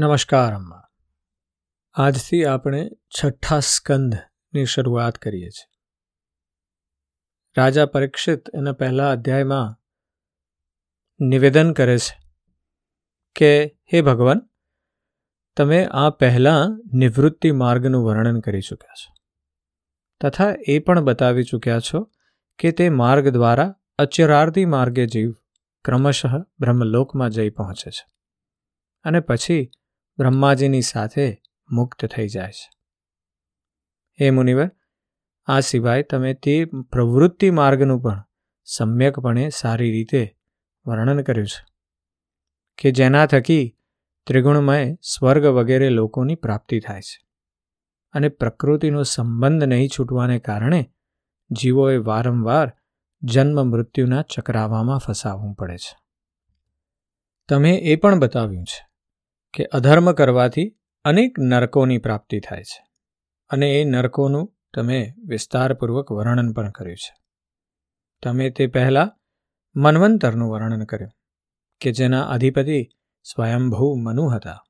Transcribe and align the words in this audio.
નમસ્કાર 0.00 0.54
અમ્મા 0.54 0.82
આજથી 1.94 2.44
આપણે 2.44 2.90
છઠ્ઠા 2.90 3.60
સ્કંદની 3.60 4.64
શરૂઆત 4.64 5.18
કરીએ 5.18 5.48
છીએ. 5.48 5.80
રાજા 7.56 7.86
પરીક્ષિત 7.86 8.42
એના 8.54 8.72
પહેલા 8.72 9.10
અધ્યાયમાં 9.10 9.80
નિવેદન 11.20 11.72
કરે 11.72 11.98
છે 11.98 12.18
કે, 13.36 13.78
હે 13.92 14.00
ભગવાન, 14.00 14.40
તમે 15.56 15.84
આ 15.84 16.10
પહેલાં 16.10 16.82
નિવૃત્તિ 16.92 17.52
માર્ગનું 17.52 18.04
વર્ણન 18.04 18.40
કરી 18.40 18.60
ચૂક્યા 18.60 18.94
છો. 18.94 19.14
તથા 20.20 20.54
એ 20.68 20.78
પણ 20.78 21.00
બતાવી 21.00 21.42
ચૂક્યા 21.42 21.78
છો 21.78 22.10
કે 22.58 22.72
તે 22.72 22.88
માર્ગ 22.88 23.28
દ્વારા 23.28 23.74
અચરાર્થી 23.98 24.64
માર્ગે 24.64 25.06
જીવ 25.06 25.32
ક્રમશઃ 25.84 26.38
બ્રહ્મલોકમાં 26.60 27.30
જઈ 27.30 27.50
પહોંચે 27.50 27.90
છે. 27.90 28.10
અને 29.04 29.20
પછી 29.20 29.70
બ્રહ્માજીની 30.20 30.80
સાથે 30.80 31.42
મુક્ત 31.70 32.06
થઈ 32.06 32.28
જાય 32.28 32.50
છે. 32.50 32.70
હે 34.20 34.30
મુનિવર, 34.30 34.70
આ 35.46 35.60
સિવાય 35.60 36.02
તમે 36.02 36.34
તે 36.34 36.64
પ્રવૃત્તિ 36.64 37.50
માર્ગનું 37.50 38.00
પણ 38.00 38.24
સમ્યકપણે 38.64 39.48
સારી 39.48 39.92
રીતે 39.92 40.36
વર્ણન 40.86 41.22
કર્યું 41.22 41.46
છે 41.46 41.64
કે 42.78 42.90
જેના 42.90 43.26
થકી 43.26 43.76
ત્રિગુણમય 44.26 44.94
સ્વર્ગ 44.94 45.44
વગેરે 45.44 45.88
લોકોની 45.88 46.34
પ્રાપ્તિ 46.34 46.80
થાય 46.80 47.00
છે 47.00 47.26
અને 48.12 48.28
પ્રકૃતિનો 48.28 49.02
સંબંધ 49.02 49.64
નહીં 49.64 49.88
છૂટવાને 49.88 50.38
કારણે 50.38 50.92
જીવોએ 51.50 51.96
વારંવાર 51.96 52.72
જન્મ 53.22 53.66
મૃત્યુના 53.66 54.22
ચક્રાવામાં 54.22 54.98
ફસાવવું 54.98 55.54
પડે 55.54 55.76
છે. 55.76 55.98
તમે 57.48 57.74
એ 57.74 57.96
પણ 57.96 58.18
બતાવ્યું 58.18 58.64
છે 58.64 58.89
કે 59.54 59.64
અધર્મ 59.64 60.12
કરવાથી 60.12 60.78
અનેક 61.04 61.38
નરકોની 61.38 61.98
પ્રાપ્તિ 61.98 62.40
થાય 62.40 62.62
છે. 62.62 62.86
અને 63.50 63.80
એ 63.80 63.84
નરકોનું 63.84 64.56
તમે 64.74 65.14
વિસ્તારપૂર્વક 65.26 66.12
વર્ણન 66.12 66.52
પણ 66.52 66.70
કર્યું 66.70 66.96
છે. 66.96 67.20
તમે 68.22 68.50
તે 68.50 68.66
પહેલાં 68.66 69.10
મન્વંતરનું 69.76 70.50
વર્ણન 70.50 70.84
કર્યું, 70.84 71.10
કે 71.80 71.92
જેના 71.92 72.22
અધિપતિ 72.22 72.88
સ્વયંભૂ 73.22 73.94
મનુ 73.94 74.26
હતા. 74.26 74.64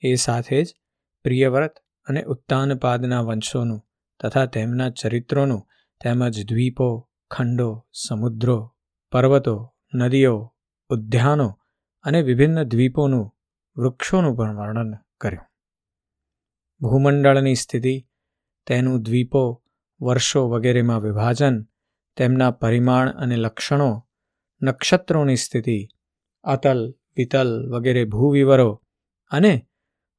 એ 0.00 0.14
સાથે 0.14 0.64
જ 0.64 0.76
પ્રિયવ્રત 1.22 1.74
અને 2.06 2.22
ઉત્તાનપાદના 2.22 3.20
વંશોનું 3.20 3.82
તથા 4.22 4.46
તેમના 4.46 4.90
ચરિત્રોનું 4.90 5.68
તેમજ 6.00 6.48
દ્વીપો, 6.48 7.10
ખંડો, 7.30 7.86
સમુદ્રો, 7.92 8.74
પર્વતો, 9.12 9.74
નદીઓ, 9.94 10.54
ઉદ્યાનો 10.88 11.58
અને 12.02 12.22
વિભિન્ન 12.22 12.62
દ્વીપોનું 12.62 13.31
વૃક્ષોનું 13.76 14.36
પણ 14.36 14.56
વર્ણન 14.56 14.94
કર્યું. 15.20 15.46
ભૂમંડળની 16.80 17.54
સ્થિતિ, 17.54 18.08
તેનું 18.66 19.02
દ્વીપો, 19.02 19.62
વર્ષો 20.00 20.48
વગેરેમાં 20.48 21.00
વિભાજન, 21.00 21.62
તેમના 22.16 22.50
પરિમાણ 22.50 23.10
અને 23.10 23.36
લક્ષણો, 23.36 24.08
નક્ષત્રોની 24.62 25.36
સ્થિતિ, 25.36 25.88
અતલ, 26.44 26.94
વિતલ 27.16 27.72
વગેરે 27.72 28.04
ભૂવિવરો 28.04 28.82
અને 29.30 29.66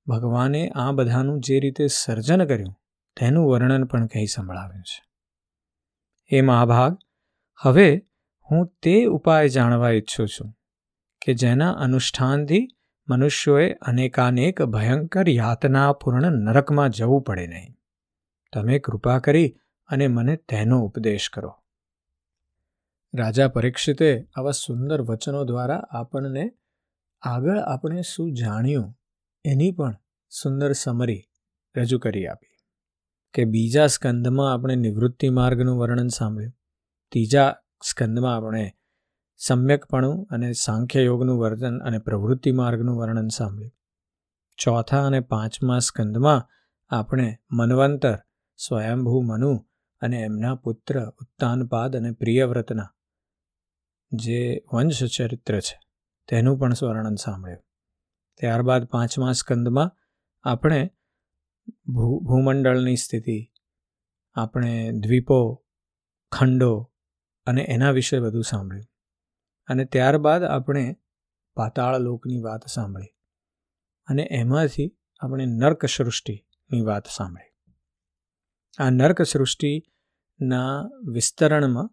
ભગવાને 0.08 0.70
આ 0.70 0.92
બધાનું 0.92 1.40
જે 1.40 1.59
રીતે 1.59 1.88
સર્જન 1.88 2.46
કર્યું, 2.46 2.76
તેનું 3.18 3.50
વર્ણન 3.50 3.86
પણ 3.86 4.08
કહી 4.08 4.26
સંભળાવ્યું 4.26 4.84
છે. 4.84 5.06
એ 6.38 6.42
મહાભાગ, 6.42 6.98
હવે 7.58 8.08
હું 8.52 8.68
તે 8.81 9.06
ઉપાય 9.06 9.48
જાણવા 9.48 9.90
ઈચ્છું 9.90 10.28
છું 10.28 10.54
કે 11.26 11.34
જેના 11.34 11.72
અનુષ્ઠાનથી 11.72 12.68
મનુષ્યોએ 13.08 13.73
અનેકાનેક 13.73 14.62
ભયંકર 14.62 15.30
યાતનાપૂર્ણ 15.30 16.32
નરકમાં 16.32 16.90
જવું 16.90 17.22
પડે 17.22 17.48
નહીં. 17.48 17.76
તમે 18.54 18.80
કૃપા 18.80 19.20
કરી 19.20 19.58
અને 19.88 20.08
મને 20.08 20.36
તેનો 20.36 20.80
ઉપદેશ 20.82 21.30
કરો. 21.34 21.59
રાજા 23.14 23.47
પરીક્ષિતે 23.47 24.28
આવા 24.36 24.52
સુંદર 24.52 25.02
વચનો 25.02 25.44
દ્વારા 25.44 25.75
આપણને 25.75 26.52
આગળ 27.22 27.58
આપણે 27.58 28.02
શું 28.02 28.34
જાણ્યું 28.34 28.97
એની 29.46 29.72
પણ 29.72 29.96
સુંદર 30.30 30.72
સમરી 30.72 31.24
રજૂ 31.75 32.00
કરી 32.00 32.28
આપી 32.28 32.47
કે 33.34 33.46
બીજા 33.46 33.88
સ્કંદમાં 33.88 34.53
આપણે 34.53 34.75
નિવૃત્તિ 34.75 35.30
માર્ગનું 35.30 35.80
વર્ણન 35.80 36.08
સાંભળ્યું. 36.08 36.52
ત્રીજા 37.12 37.56
સ્કંદમાં 37.84 38.35
આપણે 38.35 38.75
સમ્યકપણું 39.38 40.28
અને 40.32 40.52
સાંખ્ય 40.54 41.04
યોગનું 41.04 41.40
વર્ણન 41.40 41.80
અને 41.80 41.98
પ્રવૃત્તિ 41.98 42.52
માર્ગનું 42.52 42.98
વર્ણન 42.98 43.28
સાંભળ્યું. 43.28 43.72
ચોથા 44.58 45.06
અને 45.06 45.20
પાંચમા 45.20 45.80
સ્કંદમાં 45.80 46.50
આપણે 46.90 47.38
મનવંતર, 47.52 48.18
સ્વયંભૂ 48.58 49.22
મનુ 49.22 49.66
અને 50.02 50.18
એમના 50.20 50.56
પુત્ર 50.56 51.00
ઉત્તાનપાદ 51.22 51.96
અને 51.96 52.12
પ્રિયવ્રતના, 52.12 52.96
જે 54.12 54.64
વંશ 54.74 55.04
ચરિત્ર 55.04 55.60
છે, 55.60 55.80
તેનું 56.28 56.60
પણ 56.60 56.74
સ્વર્ણન 56.74 57.16
સાંભળ્યું. 57.16 57.66
ત્યારબાદ 58.38 58.86
પાંચમા 58.86 59.32
સ્કંદમાં 59.32 59.92
આપણે 60.44 60.92
ભૂ, 61.88 62.20
ભૂમંડળની 62.20 62.96
સ્થિતિ, 62.96 63.52
આપણે 64.36 64.92
દ્વીપો, 64.92 65.66
ખંડો 66.32 66.92
અને 67.46 67.62
એના 67.62 67.92
વિશે 67.92 68.20
બધું 68.20 68.44
સાંભળ્યું. 68.44 68.93
અને 69.68 69.85
ત્યારબાદ 69.85 70.44
આપણે 70.44 70.96
પાતાળ 71.53 71.97
લોકની 71.97 72.41
વાત 72.41 72.68
સાંભળી 72.68 73.16
અને 74.07 74.28
એમાંથી 74.31 74.97
આપણે 75.19 75.46
નર્ક 75.46 75.85
સૃષ્ટિની 75.85 76.81
વાત 76.81 77.07
સાંભળી. 77.07 77.53
આ 78.79 78.90
નર્ક 78.90 79.22
સૃષ્ટિના 79.22 80.90
વિસ્તરણમાં 81.12 81.90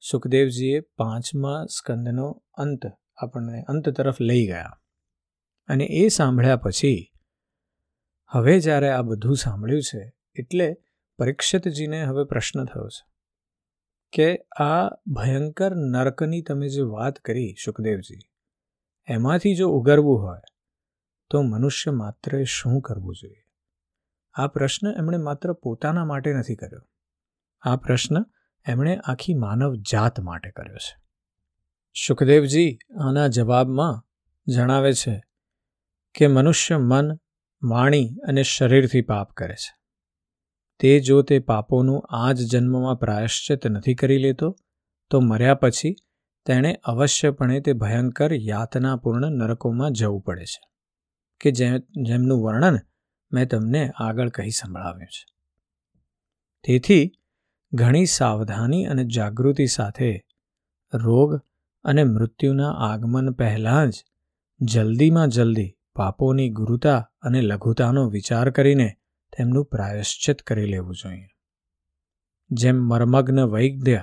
સુખદેવજીએ 0.00 0.80
પાંચમા 0.80 1.64
સ્કંદનો 1.64 2.42
અંત 2.54 2.80
આપણને 3.16 3.62
અંત 3.62 3.88
તરફ 3.88 4.20
લઈ 4.20 4.46
ગયા 4.46 4.80
અને 5.66 5.84
એ 5.84 6.08
સાંભળ્યા 6.08 6.56
પછી 6.56 7.12
હવે 8.28 8.60
જ્યારે 8.60 8.90
આ 8.90 9.02
બધું 9.02 9.36
સાંભળ્યું 9.36 9.82
છે 9.82 10.16
એટલે 10.38 10.76
પરીક્ષિતજીને 11.18 12.04
હવે 12.04 12.24
પ્રશ્ન 12.24 12.64
થયો 12.64 12.88
છે. 12.88 13.13
કે 14.14 14.38
આ 14.56 14.88
ભયંકર 15.06 15.74
નરકની 15.74 16.42
તમે 16.42 16.68
જે 16.68 16.82
વાત 16.82 17.18
કરી 17.18 17.54
સુખદેવજી, 17.64 18.18
એમાંથી 19.08 19.54
જો 19.54 19.68
ઉગરવું 19.68 20.22
હોય, 20.22 20.40
તો 21.30 21.42
મનુષ્ય 21.42 21.90
માત્ર 21.90 22.44
શું 22.44 22.80
કરવું 22.80 23.14
જોઈએ? 23.14 23.44
આ 24.34 24.46
પ્રશ્ન 24.46 24.88
એમણે 24.98 25.16
માત્ર 25.16 25.52
પોતાના 25.52 26.04
માટે 26.04 26.34
નથી 26.34 26.56
કર્યો. 26.56 26.80
આ 27.60 27.76
પ્રશ્ન 27.76 28.14
એમણે 28.68 28.96
આખી 29.04 29.34
માનવ 29.34 29.74
જાત 29.74 30.20
માટે 30.20 30.50
કર્યો 30.50 30.76
છે. 30.76 31.04
સુખદેવજી 32.06 32.78
આના 33.08 33.26
જવાબમાં 33.26 34.08
જણાવે 34.52 34.92
છે 34.92 35.24
કે 36.14 36.26
મનુષ્ય 36.26 36.78
મન, 36.78 37.12
વાણી 37.62 38.08
અને 38.28 38.42
શરીરથી 38.42 39.00
પાપ 39.00 39.32
કરે 39.32 39.54
છે. 39.54 39.83
તે 40.84 41.00
જો 41.00 41.22
તે 41.22 41.38
પાપોનું 41.38 42.06
આ 42.10 42.32
જ 42.32 42.52
જન્મમાં 42.52 42.96
પ્રાયશ્ચિત 42.96 43.66
નથી 43.66 43.94
કરી 43.94 44.18
લેતો, 44.18 44.56
તો 45.10 45.20
મર્યા 45.20 45.54
પછી 45.54 45.94
તેણે 46.46 46.80
અવશ્યપણે 46.84 47.60
તે 47.60 47.72
ભયંકર 47.72 48.32
યાતનાપૂર્ણ 48.32 49.30
નરકોમાં 49.30 49.90
જવું 49.90 50.20
પડે 50.20 50.44
છે, 50.44 50.68
કે 51.40 51.50
જે, 51.50 51.78
જેમનું 52.02 52.42
વર્ણન 52.42 52.78
મેં 53.32 53.48
તમને 53.48 53.90
આગળ 53.90 54.28
કહી 54.28 54.50
સંભળાવ્યું 54.50 55.06
છે. 55.06 55.24
તેથી 56.64 57.12
ઘણી 57.72 58.06
સાવધાની 58.06 58.84
અને 58.84 59.04
જાગૃતિ 59.04 59.66
સાથે 59.66 60.24
રોગ 60.94 61.40
અને 61.84 62.04
મૃત્યુના 62.04 62.70
આગમન 62.70 63.30
પહેલાં 63.30 63.90
જ 63.90 64.04
જલ્દીમાં 64.60 65.28
જલ્દી 65.28 65.76
પાપોની 65.96 66.50
ગુરુતા 66.50 67.10
અને 67.22 67.40
લઘુતાનો 67.40 68.08
વિચાર 68.08 68.50
કરીને 68.50 68.96
તેમનું 69.38 69.64
પ્રાયશ્ચિત 69.64 70.42
કરી 70.42 70.66
લેવું 70.66 70.94
જોઈએ. 70.94 71.26
જેમ 72.50 72.76
મર્મગ્ન 72.76 73.44
વૈદ્ય 73.44 74.02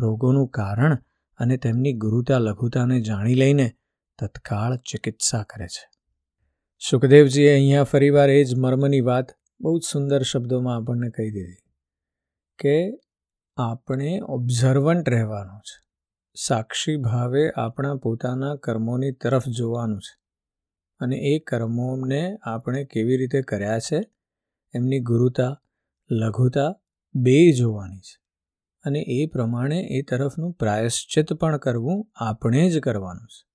રોગોનું 0.00 0.48
કારણ 0.48 0.98
અને 1.38 1.56
તેમની 1.56 1.92
ગુરુતા 1.92 2.38
લઘુતાને 2.38 3.00
જાણી 3.00 3.34
લઈને 3.34 3.72
તત્કાળ 4.18 4.76
ચિકિત્સા 4.76 5.42
કરે 5.42 5.66
છે. 5.66 5.90
સુખદેવજીએ 6.90 7.52
અહીંયા 7.52 7.84
ફરીવાર 7.84 8.30
એ 8.30 8.44
જ 8.44 8.54
મર્મની 8.56 9.00
વાત 9.00 9.26
બહુ 9.60 9.78
જ 9.78 9.82
સુંદર 9.82 10.22
શબ્દોમાં 10.22 10.76
આપણને 10.76 11.10
કહી 11.10 11.30
દીધી 11.30 11.56
કે 12.58 13.00
આપણે 13.56 14.20
ઓબ્ઝર્વન્ટ 14.20 15.08
રહેવાનું 15.08 15.60
છે. 15.60 15.88
સાક્ષી 16.34 16.96
ભાવે 16.96 17.50
આપણા 17.50 17.94
પોતાના 17.94 18.56
કર્મોની 18.56 19.12
તરફ 19.12 19.48
જોવાનું 19.48 20.00
છે. 20.00 20.20
અને 21.00 21.16
એ 21.16 21.38
કર્મોને 21.38 22.36
આપણે 22.42 22.84
કેવી 22.84 23.16
રીતે 23.16 23.42
કર્યા 23.42 23.78
છે 23.78 24.17
એમની 24.74 25.00
ગુરુતા, 25.00 25.62
લઘુતા 26.10 26.74
બે 27.14 27.52
જોવાની 27.52 27.98
છે 27.98 28.18
અને 28.84 29.00
એ 29.08 29.26
પ્રમાણે 29.26 29.80
એ 29.90 30.02
તરફનું 30.02 30.52
પ્રાયશ્ચિત 30.52 31.32
પણ 31.32 31.56
કરવું 31.56 32.10
આપણે 32.14 32.70
જ 32.70 32.78
કરવાનું 32.78 33.26
છે. 33.26 33.48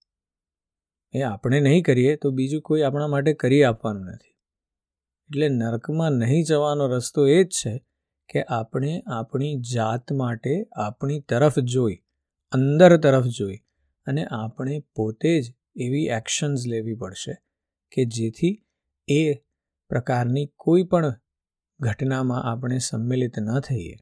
એ 1.19 1.21
આપણે 1.21 1.60
નહીં 1.60 1.83
કરીએ 1.83 2.15
તો 2.15 2.31
બીજું 2.31 2.62
કોઈ 2.62 2.81
આપણા 2.81 3.07
માટે 3.07 3.33
કરી 3.33 3.63
આપવાનું 3.63 4.06
નથી. 4.06 4.33
એટલે 5.30 5.50
નર્કમાં 5.50 6.12
નહીં 6.12 6.44
જવાનો 6.44 6.88
રસ્તો 6.88 7.27
એ 7.27 7.44
જ 7.44 7.48
છે 7.48 7.77
કે 8.33 8.44
આપણે 8.44 9.04
આપણી 9.07 9.60
જાત 9.60 10.12
માટે 10.12 10.68
આપણી 10.75 11.19
તરફ 11.19 11.60
જોઈ, 11.60 11.95
અંદર 12.51 12.98
તરફ 12.98 13.25
જોઈ 13.25 13.57
અને 14.06 14.25
આપણે 14.25 14.80
પોતે 14.95 15.42
જ 15.42 15.54
એવી 15.75 16.06
એક્શન્સ 16.06 16.68
લેવી 16.68 16.95
પડશે 16.95 17.38
કે 17.92 18.06
જેથી 18.06 18.65
એ 19.07 19.33
પ્રકારની 19.93 20.45
કોઈ 20.55 20.83
પણ 20.83 21.19
ઘટનામાં 21.79 22.43
આપણે 22.43 22.77
સંમેલિત 22.77 23.39
ન 23.39 23.59
થઈએ 23.59 23.95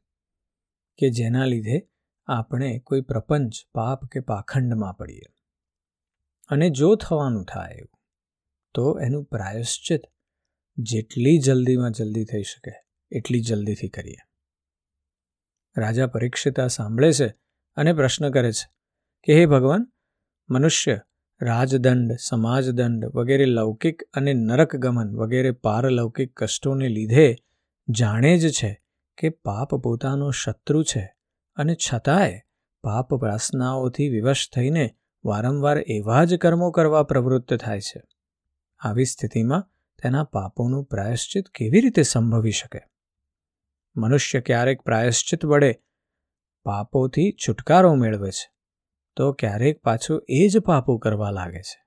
કે 0.98 1.10
જેના 1.10 1.46
લીધે 1.46 1.90
આપણે 2.28 2.80
કોઈ 2.80 3.02
પ્રપંચ, 3.02 3.54
પાપ 3.74 4.06
કે 4.06 4.20
પાખંડમાં 4.20 4.98
પડીએ. 4.98 5.28
અને 6.50 6.70
જો 6.70 6.96
થવાનું 6.96 7.46
થાય 7.46 7.74
એવું 7.74 8.00
તો 8.74 9.00
એનું 9.00 9.26
પ્રાયશ્ચિત 9.26 10.02
જેટલી 10.78 11.38
જલ્દીમાં 11.38 11.92
જલ્દી 11.92 12.26
થઈ 12.26 12.44
શકે, 12.44 12.72
એટલી 13.12 13.42
જલ્દીથી 13.42 13.90
કરીએ. 13.90 14.22
રાજા 15.78 16.08
પરીક્ષિતા 16.08 16.68
સાંભળે 16.68 17.14
છે 17.14 17.28
અને 17.76 17.94
પ્રશ્ન 17.94 18.32
કરે 18.32 18.52
છે 18.52 18.72
કે, 19.24 19.34
હે 19.34 19.46
ભગવાન, 19.46 19.92
મનુષ્ય 20.50 21.00
રાજદંડ, 21.42 22.12
સમાજદંડ 22.20 23.06
વગેરે 23.06 23.46
લૌકિક 23.46 24.04
અને 24.04 24.34
નરકગમન 24.34 25.16
વગેરે 25.16 25.52
પારલૌકિક 25.52 26.44
કષ્ટોને 26.44 26.88
લીધે 26.88 27.36
જાણે 27.90 28.38
જ 28.38 28.52
છે 28.52 28.84
કે 29.18 29.30
પાપ 29.30 29.76
પોતાનો 29.76 30.32
શત્રુ 30.32 30.84
છે. 30.84 31.16
અને 31.56 31.76
છતાંય 31.76 32.42
પાપ 32.84 33.14
પ્રાસનાઓથી 33.14 34.10
વિવશ 34.10 34.50
થઈને 34.56 34.96
વારંવાર 35.26 35.78
એવા 35.78 36.24
જ 36.24 36.36
કર્મો 36.36 36.72
કરવા 36.72 37.04
પ્રવૃત્ત 37.04 37.54
થાય 37.54 37.82
છે. 37.82 38.04
આવી 38.80 39.06
સ્થિતિમાં 39.06 39.70
તેના 40.04 40.24
પાપોનું 40.24 40.84
પ્રાયશ્ચિત 40.84 41.50
કેવી 41.50 41.82
રીતે 41.82 42.02
સંભવી 42.02 42.52
શકે? 42.52 42.80
મનુષ્ય 43.96 44.42
ક્યારેક 44.42 44.82
પ્રાયશ્ચિત 44.82 45.46
વડે 45.46 45.80
પાપોથી 46.64 47.32
છુટકારો 47.32 47.96
મેળવે 47.96 48.32
છે. 48.32 48.61
તો 49.16 49.34
ક્યારેક 49.34 49.82
પાછું 49.82 50.26
એ 50.30 50.48
જ 50.48 50.60
પાપો 50.60 50.98
કરવા 50.98 51.32
લાગે 51.32 51.62
છે. 51.62 51.84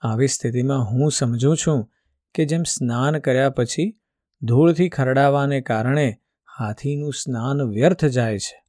આવી 0.00 0.26
સ્થિતિમાં 0.26 0.84
હું 0.84 1.10
સમજું 1.10 1.56
છું 1.56 1.90
કે 2.34 2.44
જેમ 2.44 2.62
સ્નાન 2.62 3.18
કર્યા 3.18 3.50
પછી 3.50 4.00
ધૂળથી 4.42 4.88
ખરડાવાને 4.88 5.60
કારણે 5.60 6.16
હાથીનું 6.58 7.12
સ્નાન 7.12 7.62
વ્યર્થ 7.62 8.04
જાય 8.04 8.38
છે. 8.38 8.64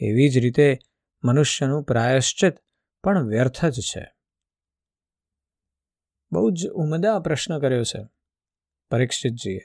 એવી 0.00 0.28
જ 0.28 0.38
રીતે 0.38 0.78
મનુષ્યનું 1.24 1.82
પ્રાયશ્ચિત 1.82 2.54
પણ 3.04 3.26
વ્યર્થ 3.26 3.64
જ 3.64 3.80
છે. 3.80 4.14
બહુ 6.32 6.50
જ 6.50 6.68
ઉમદા 6.68 7.18
પ્રશ્ન 7.18 7.58
કર્યો 7.58 7.82
છે 7.82 7.98
પરીક્ષિતજીએ 8.90 9.60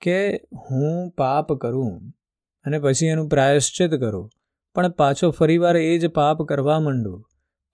કે 0.00 0.36
હું 0.36 1.10
પાપ 1.10 1.52
કરું 1.52 2.12
અને 2.64 2.78
પછી 2.78 3.06
એનું 3.06 3.28
પ્રાયશ્ચિત 3.28 3.94
કરું 3.94 4.30
પણ 4.74 4.90
પાછો 4.90 5.30
ફરીવાર 5.30 5.76
એ 5.76 5.98
જ 5.98 6.06
પાપ 6.06 6.42
કરવા 6.42 6.80
માંડું. 6.80 7.24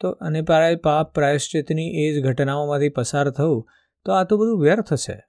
તો 0.01 0.11
અને 0.11 0.43
પાપ 0.43 1.15
પ્રાયશ્ચિતની 1.15 1.89
એ 2.05 2.15
જ 2.15 2.25
ઘટનાઓમાંથી 2.25 2.89
પસાર 2.89 3.31
થવું, 3.31 3.69
તો 4.05 4.13
આ 4.13 4.25
તો 4.25 4.37
બધું 4.37 4.61
વ્યર્થ 4.61 4.95
છે. 4.95 5.25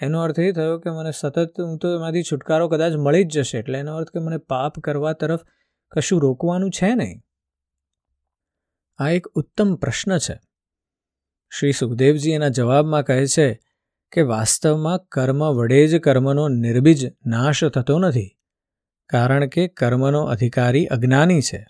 એનો 0.00 0.20
અર્થ 0.20 0.38
એ 0.38 0.52
થયો 0.52 0.78
કે 0.78 0.90
મને 0.90 1.10
સતત, 1.10 1.60
હું 1.60 1.78
તો 1.78 1.94
એમાંથી 1.94 2.22
છુટકારો 2.22 2.68
કદાચ 2.68 2.92
મળી 2.92 3.24
જ 3.24 3.28
જશે, 3.28 3.58
એટલે 3.58 3.78
એનો 3.78 3.96
અર્થ 3.96 4.08
કે 4.08 4.18
મને 4.18 4.36
પાપ 4.36 4.80
કરવા 4.80 5.12
તરફ 5.12 5.40
કશું 5.90 6.20
રોકવાનું 6.20 6.70
છે 6.70 6.94
નહીં. 6.94 7.20
આ 8.98 9.10
એક 9.10 9.26
ઉત્તમ 9.26 9.74
પ્રશ્ન 9.74 10.18
છે. 10.18 10.40
શ્રી 11.58 11.72
સુખદેવજી 11.72 12.30
એના 12.30 12.48
જવાબમાં 12.48 13.02
કહે 13.02 13.26
છે 13.26 13.60
કે 14.12 14.22
વાસ્તવમાં 14.22 14.98
કર્મ 14.98 15.44
વડે 15.44 15.86
જ 15.86 16.00
કર્મનો 16.00 16.48
નિર્બીજ 16.48 17.12
નાશ 17.26 17.64
થતો 17.64 17.98
નથી. 17.98 18.38
કારણ 19.12 19.46
કે 19.46 19.68
કર્મનો 19.68 20.22
અધિકારી 20.24 20.86
અજ્ઞાની 20.86 21.40
છે. 21.40 21.66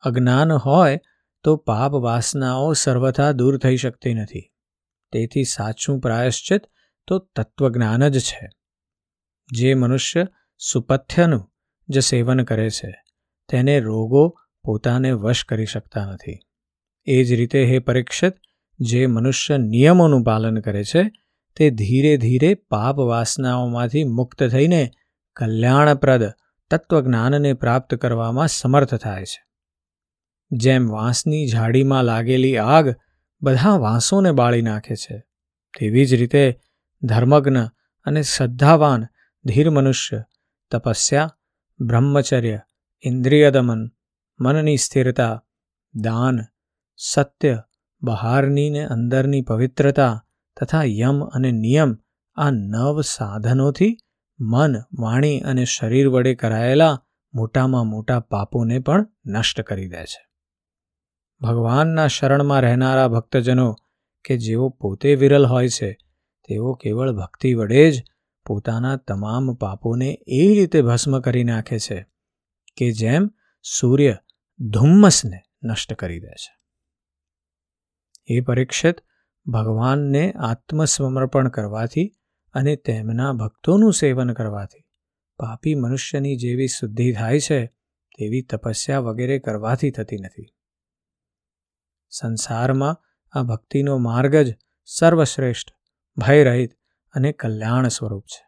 અજ્ઞાન 0.00 0.52
હોય 0.52 1.00
તો 1.44 1.56
પાપ 1.56 1.92
વાસનાઓ 1.92 2.72
સર્વથા 2.72 3.32
દૂર 3.32 3.58
થઈ 3.58 3.76
શકતી 3.76 4.14
નથી. 4.14 4.52
તેથી 5.12 5.44
સાચું 5.44 6.00
પ્રાયશ્ચિત 6.00 6.62
તો 7.06 7.18
તત્વજ્ઞાન 7.18 8.08
જ 8.08 8.20
છે. 8.20 8.48
જે 9.52 9.74
મનુષ્ય 9.74 10.26
સુપથ્યનું 10.58 11.50
જ 11.88 11.98
સેવન 11.98 12.44
કરે 12.44 12.70
છે, 12.70 13.04
તેને 13.48 13.80
રોગો 13.80 14.36
પોતાને 14.64 15.12
વશ 15.12 15.44
કરી 15.44 15.66
શકતા 15.66 16.06
નથી. 16.06 16.38
એ 17.04 17.24
જ 17.24 17.32
રીતે 17.32 17.64
હે 17.64 17.78
પરીક્ષિત, 17.78 18.34
જે 18.80 19.06
મનુષ્ય 19.06 19.58
નિયમોનું 19.58 20.24
પાલન 20.24 20.60
કરે 20.60 20.84
છે, 20.84 21.12
તે 21.56 21.70
ધીરે 21.70 22.16
ધીરે 22.16 22.54
પાપ 22.54 22.98
વાસનાઓમાંથી 22.98 24.04
મુક્ત 24.04 24.42
થઈને 24.48 24.90
કલ્યાણપ્રદ 25.36 26.32
તત્વજ્ઞાનને 26.70 27.52
પ્રાપ્ત 27.52 27.94
કરવામાં 27.94 28.48
સમર્થ 28.48 28.94
થાય 28.94 29.24
છે. 29.24 29.46
જેમ 30.50 30.88
વાંસની 30.88 31.46
ઝાડીમાં 31.46 32.04
લાગેલી 32.04 32.58
આગ 32.58 32.94
બધા 33.42 33.76
વાંસોને 33.76 34.32
બાળી 34.32 34.62
નાખે 34.62 34.94
છે, 34.94 35.18
તેવી 35.78 36.04
જ 36.04 36.14
રીતે 36.14 36.60
ધર્મજ્ઞ 37.02 37.58
અને 38.06 38.22
શ્રદ્ધાવાન 38.22 39.06
ધીર 39.44 39.70
મનુષ્ય 39.70 40.24
તપસ્યા, 40.70 41.38
બ્રહ્મચર્ય 41.80 42.60
ઇન્દ્રિય 43.02 43.50
દમન 43.50 43.90
મનની 44.40 44.76
સ્થિરતા, 44.76 45.44
દાન, 45.94 46.40
સત્ય, 46.96 47.62
બહારની 48.02 48.70
ને 48.70 48.84
અંદરની 48.84 49.42
પવિત્રતા 49.42 50.26
તથા 50.60 50.82
યમ 50.84 51.24
અને 51.24 51.50
નિયમ 51.50 51.98
આ 52.34 52.50
નવ 52.50 53.00
સાધનોથી 53.00 53.96
મન, 54.40 54.76
વાણી 54.98 55.40
અને 55.40 55.64
શરીર 55.64 56.08
વડે 56.08 56.34
કરાયેલા 56.34 57.02
મોટામાં 57.34 57.84
મોટા 57.84 58.20
પાપોને 58.20 58.78
પણ 58.78 59.06
નષ્ટ 59.26 59.60
કરી 59.60 59.88
દે 59.88 60.04
છે. 60.04 60.26
ભગવાનના 61.40 62.06
શરણમાં 62.06 62.60
રહેનારા 62.60 63.08
ભક્તજનો 63.08 63.74
કે 64.24 64.36
જેઓ 64.36 64.68
પોતે 64.68 65.14
વિરલ 65.14 65.46
હોય 65.46 65.68
છે, 65.68 65.92
તેઓ 66.48 66.74
કેવળ 66.74 67.12
ભક્તિ 67.12 67.54
વડે 67.54 67.90
જ 67.90 68.04
પોતાના 68.46 68.96
તમામ 68.96 69.54
પાપોને 69.54 70.18
એ 70.26 70.54
રીતે 70.54 70.82
ભસ્મ 70.82 71.20
કરી 71.20 71.44
નાખે 71.44 71.78
છે 71.78 72.06
કે 72.76 72.92
જેમ 72.92 73.30
સૂર્ય 73.62 74.16
ધુમ્મસને 74.60 75.42
નષ્ટ 75.62 75.92
કરી 75.92 76.20
દે 76.20 76.28
છે. 76.28 76.56
એ 78.26 78.40
પરીક્ષિત, 78.40 78.96
ભગવાનને 79.46 80.32
આત્મસમર્પણ 80.32 81.48
કરવાથી 81.48 82.14
અને 82.56 82.76
તેમના 82.76 83.32
ભક્તોનું 83.32 83.92
સેવન 83.92 84.32
કરવાથી. 84.32 84.84
પાપી 85.38 85.74
મનુષ્યની 85.74 86.36
જેવી 86.36 86.68
શુદ્ધિ 86.68 87.12
થાય 87.12 87.40
છે, 87.40 87.66
તેવી 88.18 88.42
તપસ્યા 88.42 88.98
વગેરે 88.98 89.38
કરવાથી 89.38 89.90
થતી 89.90 90.16
નથી. 90.16 90.46
સંસારમાં 92.10 92.96
આ 93.32 93.42
ભક્તિનો 93.42 93.98
માર્ગ 93.98 94.36
જ 94.36 94.54
સર્વશ્રેષ્ઠ, 94.84 95.72
ભયરહિત 96.16 96.72
અને 97.14 97.32
કલ્યાણ 97.32 97.88
સ્વરૂપ 97.88 98.24
છે. 98.24 98.42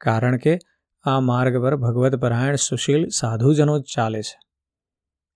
કારણ 0.00 0.36
કે 0.36 0.58
આ 1.02 1.20
માર્ગ 1.20 1.62
પર 1.62 1.76
ભગવત 1.76 2.14
પરાયણ 2.14 2.56
સુશીલ 2.56 3.08
સાધુજનો 3.08 3.78
જ 3.78 3.82
ચાલે 3.94 4.22
છે. 4.22 4.38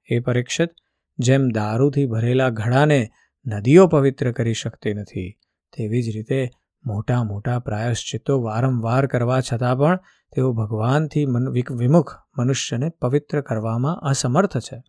એ 0.09 0.21
પરીક્ષિત 0.21 0.71
જેમ 1.19 1.49
દારૂથી 1.49 2.07
ભરેલા 2.07 2.51
ઘડાને 2.51 3.09
નદીઓ 3.47 3.87
પવિત્ર 3.87 4.33
કરી 4.33 4.55
શકતી 4.55 4.95
નથી, 4.95 5.39
તેવી 5.77 6.03
જ 6.03 6.17
રીતે 6.17 6.51
મોટા 6.87 7.25
મોટા 7.25 7.59
પ્રાયશ્ચિત્તો 7.59 8.43
વારંવાર 8.43 9.07
કરવા 9.07 9.41
છતાં 9.41 9.79
પણ 9.79 9.99
તેઓ 10.35 10.53
ભગવાનથી 10.53 11.25
વિમુખ 11.71 12.15
મનુષ્યને 12.39 12.89
પવિત્ર 12.89 13.41
કરવામાં 13.41 13.97
અસમર્થ 13.97 14.59
છે. 14.59 14.83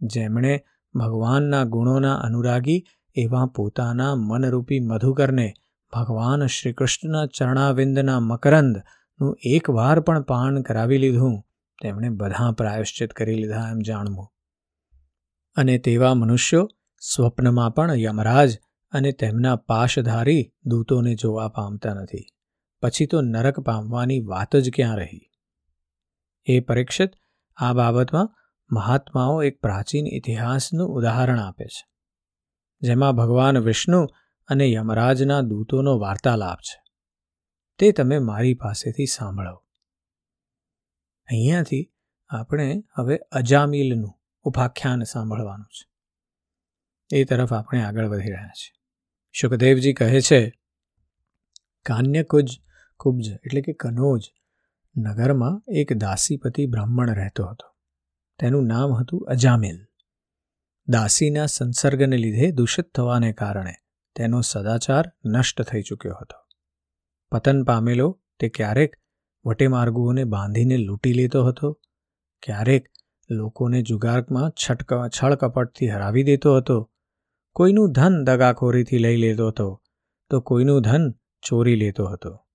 જેમણે 0.00 0.64
ભગવાનના 0.94 1.64
ગુણોના 1.64 2.14
અનુરાગી 2.14 2.84
એવા 3.14 3.46
પોતાના 3.46 4.14
મનરૂપી 4.14 4.80
મધુકરને 4.80 5.54
ભગવાન 5.92 6.46
શ્રી 6.46 6.72
કૃષ્ણના 6.72 7.26
ચરણાવિંદના 7.26 8.20
મકરંદનું 8.20 9.36
એકવાર 9.42 10.00
પણ 10.00 10.22
પાન 10.22 10.62
કરાવી 10.62 10.98
લીધું, 10.98 11.42
તેમણે 11.82 12.08
બધા 12.08 12.52
પ્રાયશ્ચિત 12.52 13.10
કરી 13.10 13.34
લીધા 13.34 13.68
એમ 13.70 13.78
જાણવું. 13.78 14.28
અને 15.56 15.78
તેવા 15.78 16.14
મનુષ્યો 16.14 16.68
સ્વપ્નમાં 17.00 17.70
પણ 17.70 17.94
યમરાજ 17.94 18.58
અને 18.90 19.12
તેમના 19.12 19.56
પાશધારી 19.56 20.54
દૂતોને 20.64 21.14
જોવા 21.14 21.48
પામતા 21.48 21.94
નથી. 21.94 22.26
પછી 22.82 23.06
તો 23.06 23.20
નરક 23.20 23.60
પામવાની 23.60 24.20
વાત 24.20 24.56
જ 24.56 24.70
ક્યાં 24.74 24.96
રહી? 24.96 25.30
એ 26.44 26.60
પરીક્ષિત 26.60 27.10
આ 27.56 27.72
બાબતમાં 27.72 28.34
મહાત્માઓ 28.70 29.42
એક 29.42 29.60
પ્રાચીન 29.60 30.06
ઇતિહાસનું 30.06 30.88
ઉદાહરણ 30.88 31.40
આપે 31.40 31.64
છે, 31.64 31.88
જેમાં 32.80 33.12
ભગવાન 33.12 33.58
વિષ્ણુ 33.58 34.06
અને 34.48 34.72
યમરાજના 34.72 35.40
દૂતોનો 35.40 35.98
વાર્તાલાપ 35.98 36.58
છે. 36.58 36.82
તે 37.78 37.92
તમે 37.92 38.18
મારી 38.18 38.54
પાસેથી 38.54 39.06
સાંભળો. 39.06 39.54
અહીંયાથી 41.28 41.92
આપણે 42.28 42.84
હવે 42.94 43.16
અજામિલનું 43.16 44.12
ઉપાખ્યાન 44.42 45.02
સાંભળવાનું 45.02 45.66
છે. 45.66 45.88
એ 47.16 47.24
તરફ 47.24 47.52
આપણે 47.52 47.84
આગળ 47.84 48.06
વધી 48.06 48.30
રહ્યા 48.30 48.48
છીએ. 48.48 48.77
સુખદેવજી 49.34 49.94
કહે 49.94 50.20
છે 50.20 50.52
કાન્યકુજ 51.86 52.48
કુબ્જ 52.96 53.28
એટલે 53.28 53.60
કે 53.60 53.72
કનોજ 53.72 54.20
નગરમાં 54.96 55.62
એક 55.72 55.92
દાસીપતિ 55.92 56.66
બ્રાહ્મણ 56.66 57.14
રહેતો 57.14 57.44
હતો. 57.46 57.66
તેનું 58.38 58.66
નામ 58.66 58.94
હતું 58.94 59.26
અજામિલ. 59.28 59.78
દાસીના 60.88 61.46
સંસર્ગને 61.46 62.16
લીધે 62.16 62.50
દૂષિત 62.50 62.94
થવાને 62.94 63.32
કારણે 63.32 63.74
તેનો 64.16 64.40
સદાચાર 64.40 65.12
નષ્ટ 65.24 65.62
થઈ 65.62 65.82
ચૂક્યો 65.82 66.14
હતો. 66.14 66.38
પતન 67.32 67.64
પામેલો 67.64 68.20
તે 68.40 68.48
ક્યારેક 68.48 68.96
વટેમાર્ગુઓને 69.44 70.24
બાંધીને 70.24 70.76
લૂંટી 70.76 71.12
લેતો 71.12 71.44
હતો, 71.44 71.80
ક્યારેક 72.42 72.84
લોકોને 73.30 73.82
જુગારમાં 73.82 74.50
છટક 74.50 74.92
છળકપટથી 75.08 75.88
હરાવી 75.88 76.22
દેતો 76.22 76.56
હતો 76.56 76.90
કોઈનું 77.58 77.92
ધન 77.92 78.24
દગાખોરીથી 78.24 78.98
લઈ 78.98 79.16
લેતો 79.16 79.48
હતો, 79.48 79.82
તો 80.30 80.40
કોઈનું 80.40 80.82
ધન 80.82 81.10
ચોરી 81.48 81.76
લેતો 81.76 82.04
હતો. 82.04 82.46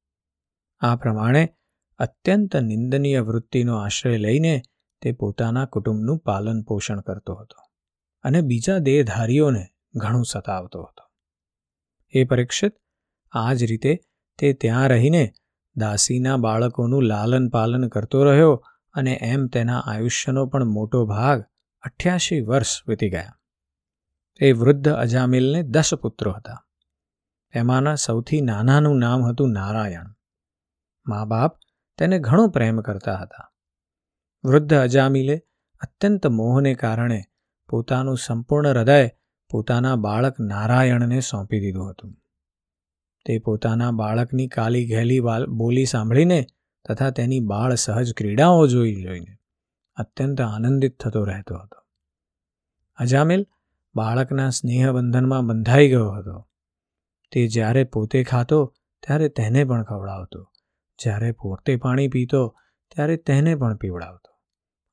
આ 0.80 0.96
પ્રમાણે 0.96 1.56
અત્યંત 1.98 2.56
નિંદનીય 2.56 3.22
વૃત્તિનો 3.22 3.76
આશ્રય 3.76 4.18
લઈને 4.18 4.62
તે 5.02 5.12
પોતાના 5.12 5.66
કુટુંબનું 5.66 6.18
પાલન 6.18 6.62
પોષણ 6.62 7.02
કરતો 7.02 7.34
હતો 7.34 7.56
અને 8.24 8.42
બીજા 8.42 8.78
દેહધારીઓને 8.78 9.68
ઘણું 9.96 10.26
સતાવતો 10.26 10.84
હતો. 10.84 11.04
એ 12.10 12.24
પરીક્ષિત 12.24 12.74
આ 13.32 13.54
જ 13.54 13.64
રીતે 13.64 14.00
તે 14.40 14.54
ત્યાં 14.54 14.88
રહીને 14.88 15.32
દાસીના 15.76 16.38
બાળકોનું 16.38 17.04
લાલન 17.04 17.50
પાલન 17.50 17.88
કરતો 17.88 18.24
રહ્યો 18.24 18.66
અને 18.94 19.20
એમ 19.22 19.48
તેના 19.48 19.80
આયુષ્યનો 19.80 20.46
પણ 20.46 20.66
મોટો 20.66 21.06
ભાગ 21.06 21.44
અઠ્યાસી 21.82 22.42
વર્ષ 22.42 22.82
વીતી 22.88 23.10
ગયા. 23.10 23.40
એ 24.40 24.52
વૃદ્ધ 24.52 24.90
અજામિલને 24.90 25.64
દસ 25.64 25.94
પુત્રો 25.94 26.32
હતા. 26.32 26.68
એમાંના 27.56 27.96
સૌથી 27.96 28.42
નાનાનું 28.42 29.00
નામ 29.00 29.26
હતું 29.26 29.52
નારાયણ. 29.52 30.06
મા 31.08 31.26
બાપ 31.26 31.60
તેને 31.98 32.20
ઘણો 32.20 32.48
પ્રેમ 32.48 32.82
કરતા 32.82 33.16
હતા. 33.16 33.54
વૃદ્ધ 34.44 34.74
અજામિલે 34.74 35.44
અત્યંત 35.82 36.28
મોહને 36.28 36.76
કારણે 36.76 37.24
પોતાનું 37.70 38.18
સંપૂર્ણ 38.18 38.70
હૃદય 38.70 39.10
પોતાના 39.52 39.96
બાળક 39.96 40.40
નારાયણને 40.40 41.20
સોંપી 41.20 41.60
દીધું 41.60 41.90
હતું. 41.90 42.14
તે 43.26 43.40
પોતાના 43.40 43.92
બાળકની 43.92 44.48
કાલી 44.48 44.90
ઘેલી 44.90 45.20
બોલી 45.50 45.86
સાંભળીને 45.86 46.48
તથા 46.90 47.10
તેની 47.10 47.40
બાળ 47.40 47.76
સહજ 47.76 48.14
ક્રીડાઓ 48.14 48.68
જોઈ 48.68 48.96
જોઈને 48.96 49.38
અત્યંત 49.96 50.42
આનંદિત 50.42 51.00
થતો 51.04 51.24
રહેતો 51.24 51.56
હતો. 51.56 51.84
અજામિલ 52.96 53.48
બાળકના 53.96 54.50
સ્નેહબંધનમાં 54.50 55.46
બંધાઈ 55.46 55.88
ગયો 55.88 56.12
હતો. 56.12 56.50
તે 57.32 57.48
જ્યારે 57.48 57.84
પોતે 57.84 58.24
ખાતો, 58.24 58.76
ત્યારે 59.02 59.30
તેને 59.30 59.64
પણ 59.64 59.84
ખવડાવતો. 59.84 60.52
જ્યારે 61.04 61.32
પોતે 61.32 61.76
પાણી 61.76 62.08
પીતો, 62.08 62.58
ત્યારે 62.96 63.18
તેને 63.18 63.56
પણ 63.56 63.76
પીવડાવતો. 63.76 64.40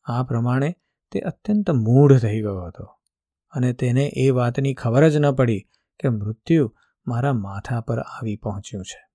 આ 0.04 0.22
પ્રમાણે 0.22 0.74
તે 1.12 1.20
અત્યંત 1.20 1.70
મૂઢ 1.70 2.18
થઈ 2.18 2.38
ગયો 2.38 2.62
હતો. 2.62 2.84
અને 3.50 3.72
તેને 3.72 4.04
એ 4.04 4.30
વાતની 4.30 4.74
ખબર 4.74 5.08
જ 5.08 5.16
ન 5.16 5.32
પડી 5.32 5.60
કે 5.98 6.08
મૃત્યુ 6.08 6.74
મારા 7.06 7.32
માથા 7.32 7.80
પર 7.80 7.98
આવી 7.98 8.36
પહોંચ્યું 8.36 8.84
છે. 8.84 9.10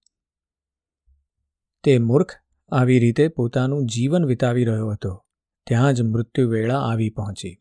તે 1.84 2.00
મૂર્ખ 2.00 2.32
આવી 2.72 3.00
રીતે 3.00 3.27
પોતાનું 3.27 3.86
જીવન 3.86 4.25
વિતાવી 4.25 4.65
રહ્યો 4.65 4.89
હતો. 4.89 5.25
ત્યાં 5.68 5.94
જ 5.94 6.01
મૃત્યુ 6.01 6.50
વેળા 6.50 6.80
આવી 6.80 7.10
પહોંચી. 7.10 7.58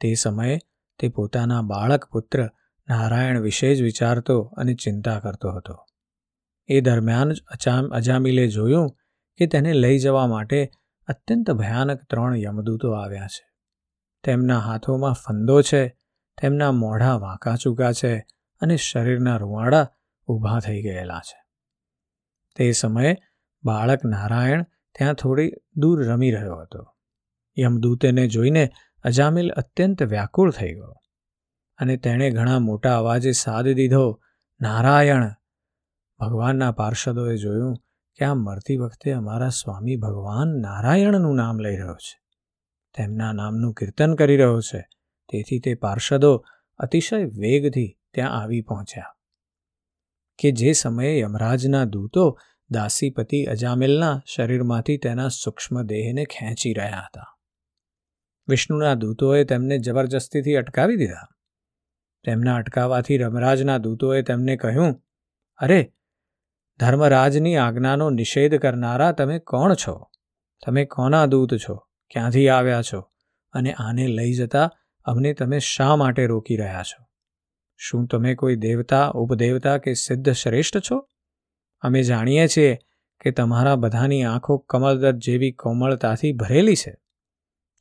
તે 0.00 0.14
સમયે 0.14 0.58
તે 0.98 1.08
પોતાના 1.08 1.62
બાળક 1.62 2.04
પુત્ર 2.04 2.50
નારાયણ 2.88 3.40
વિશે 3.40 3.74
જ 3.74 3.82
વિચારતો 3.82 4.42
અને 4.42 4.74
ચિંતા 4.74 5.20
કરતો 5.20 5.50
હતો. 5.50 5.86
એ 6.66 6.80
દરમિયાન 6.80 7.32
જ 7.32 7.42
અચામ, 7.42 7.88
અજામિલે 7.88 8.48
જોયું 8.48 8.96
કે 9.36 9.46
તેને 9.46 9.72
લઈ 9.72 9.98
જવા 9.98 10.26
માટે 10.26 10.70
અત્યંત 11.06 11.50
ભયાનક 11.50 12.00
ત્રણ 12.10 12.36
યમદૂતો 12.36 12.92
આવ્યા 12.92 13.26
છે. 13.26 13.52
તેમના 14.24 14.58
હાથોમાં 14.58 15.12
ફંદો 15.12 15.62
છે, 15.62 15.88
તેમના 16.42 16.72
મોઢા 16.72 17.16
વાંકા 17.16 17.56
ચૂકા 17.56 17.92
છે 17.92 18.26
અને 18.60 18.76
શરીરના 18.76 19.36
રૂવાડા 19.36 19.88
ઊભા 20.28 20.58
થઈ 20.58 20.82
ગયેલા 20.82 21.18
છે. 21.18 21.42
તે 22.56 22.72
સમયે 22.72 23.16
બાળક 23.64 24.04
નારાયણ 24.04 24.62
ત્યાં 24.94 25.14
થોડી 25.14 25.52
દૂર 25.76 26.04
રમી 26.04 26.30
રહ્યો 26.30 26.56
હતો. 26.56 26.94
યમદૂતેને 27.58 28.28
જોઈને 28.28 28.70
અજામિલ 29.02 29.50
અત્યંત 29.50 30.02
વ્યાકુળ 30.02 30.50
થઈ 30.50 30.72
ગયો 30.72 30.94
અને 31.78 31.96
તેણે 31.96 32.30
ઘણા 32.30 32.58
મોટા 32.58 32.98
અવાજે 32.98 33.32
સાદ 33.32 33.68
દીધો, 33.68 34.20
નારાયણ. 34.60 35.30
ભગવાનના 36.18 36.72
પાર્ષદોએ 36.72 37.36
જોયું 37.36 37.76
કે 38.18 38.24
આ 38.24 38.34
મરતી 38.34 38.76
વખતે 38.76 39.12
અમારા 39.12 39.48
સ્વામી 39.48 39.96
ભગવાન 39.96 40.48
નારાયણનું 40.48 41.36
નામ 41.36 41.58
લઈ 41.58 41.76
રહ્યો 41.76 41.94
છે. 41.94 42.22
તેમના 42.94 43.32
નામનું 43.32 43.74
કીર્તન 43.74 44.14
કરી 44.14 44.36
રહ્યો 44.36 44.60
છે. 44.60 44.88
તેથી 45.32 45.60
તે 45.60 45.74
પાર્ષદો 45.74 46.44
અતિશય 46.78 47.16
વેગથી 47.16 47.98
ત્યાં 48.14 48.30
આવી 48.30 48.60
પહોંચ્યા. 48.60 49.16
કે 50.38 50.52
જે 50.52 50.72
સમયે 50.72 51.18
યમરાજના 51.18 51.84
દૂતો 51.84 52.38
દાસીપતિ 52.70 53.44
અજામિલના 53.44 54.22
શરીરમાંથી 54.26 54.96
તેના 54.96 55.28
સૂક્ષ્મ 55.28 55.82
દેહને 55.82 56.24
ખેંચી 56.24 56.72
રહ્યા 56.72 56.98
હતા. 56.98 57.38
વિષ્ણુના 58.48 58.94
દૂતોએ 58.94 59.44
તેમને 59.44 59.78
જબરજસ્તીથી 59.78 60.54
અટકાવી 60.54 60.96
દીધા. 60.96 61.28
તેમના 62.24 62.56
અટકાવવાથી 62.56 63.18
રમરાજના 63.18 63.78
દૂતોએ 63.78 64.22
તેમને 64.22 64.56
કહ્યું, 64.56 65.02
અરે, 65.56 65.92
ધર્મરાજની 66.80 67.56
આજ્ઞાનો 67.56 68.10
નિષેધ 68.10 68.54
કરનારા 68.54 69.12
તમે 69.12 69.38
કોણ 69.38 69.74
છો? 69.74 70.10
તમે 70.66 70.84
કોના 70.84 71.26
દૂત 71.26 71.54
છો? 71.54 71.74
ક્યાંથી 72.10 72.48
આવ્યા 72.48 72.82
છો? 72.82 73.00
અને 73.52 73.72
આને 73.72 74.06
લઈ 74.06 74.32
જતા 74.32 74.70
અમને 75.04 75.34
તમે 75.34 75.58
શા 75.58 75.96
માટે 75.96 76.26
રોકી 76.26 76.56
રહ્યા 76.56 76.82
છો? 76.82 77.04
શું 77.76 78.06
તમે 78.06 78.34
કોઈ 78.34 78.56
દેવતા, 78.56 79.08
ઉપદેવતા 79.08 79.78
કે 79.78 79.94
સિદ્ધ 79.94 80.32
શ્રેષ્ઠ 80.32 80.78
છો? 80.90 81.08
અમે 81.80 82.02
જાણીએ 82.02 82.46
છીએ 82.46 82.78
કે 83.20 83.30
તમારા 83.30 83.76
બધાની 83.76 84.24
આંખો 84.24 84.58
કમલદત્ત 84.58 85.18
જેવી 85.18 85.52
કોમળતાથી 85.52 86.32
ભરેલી 86.32 86.76
છે. 86.76 87.01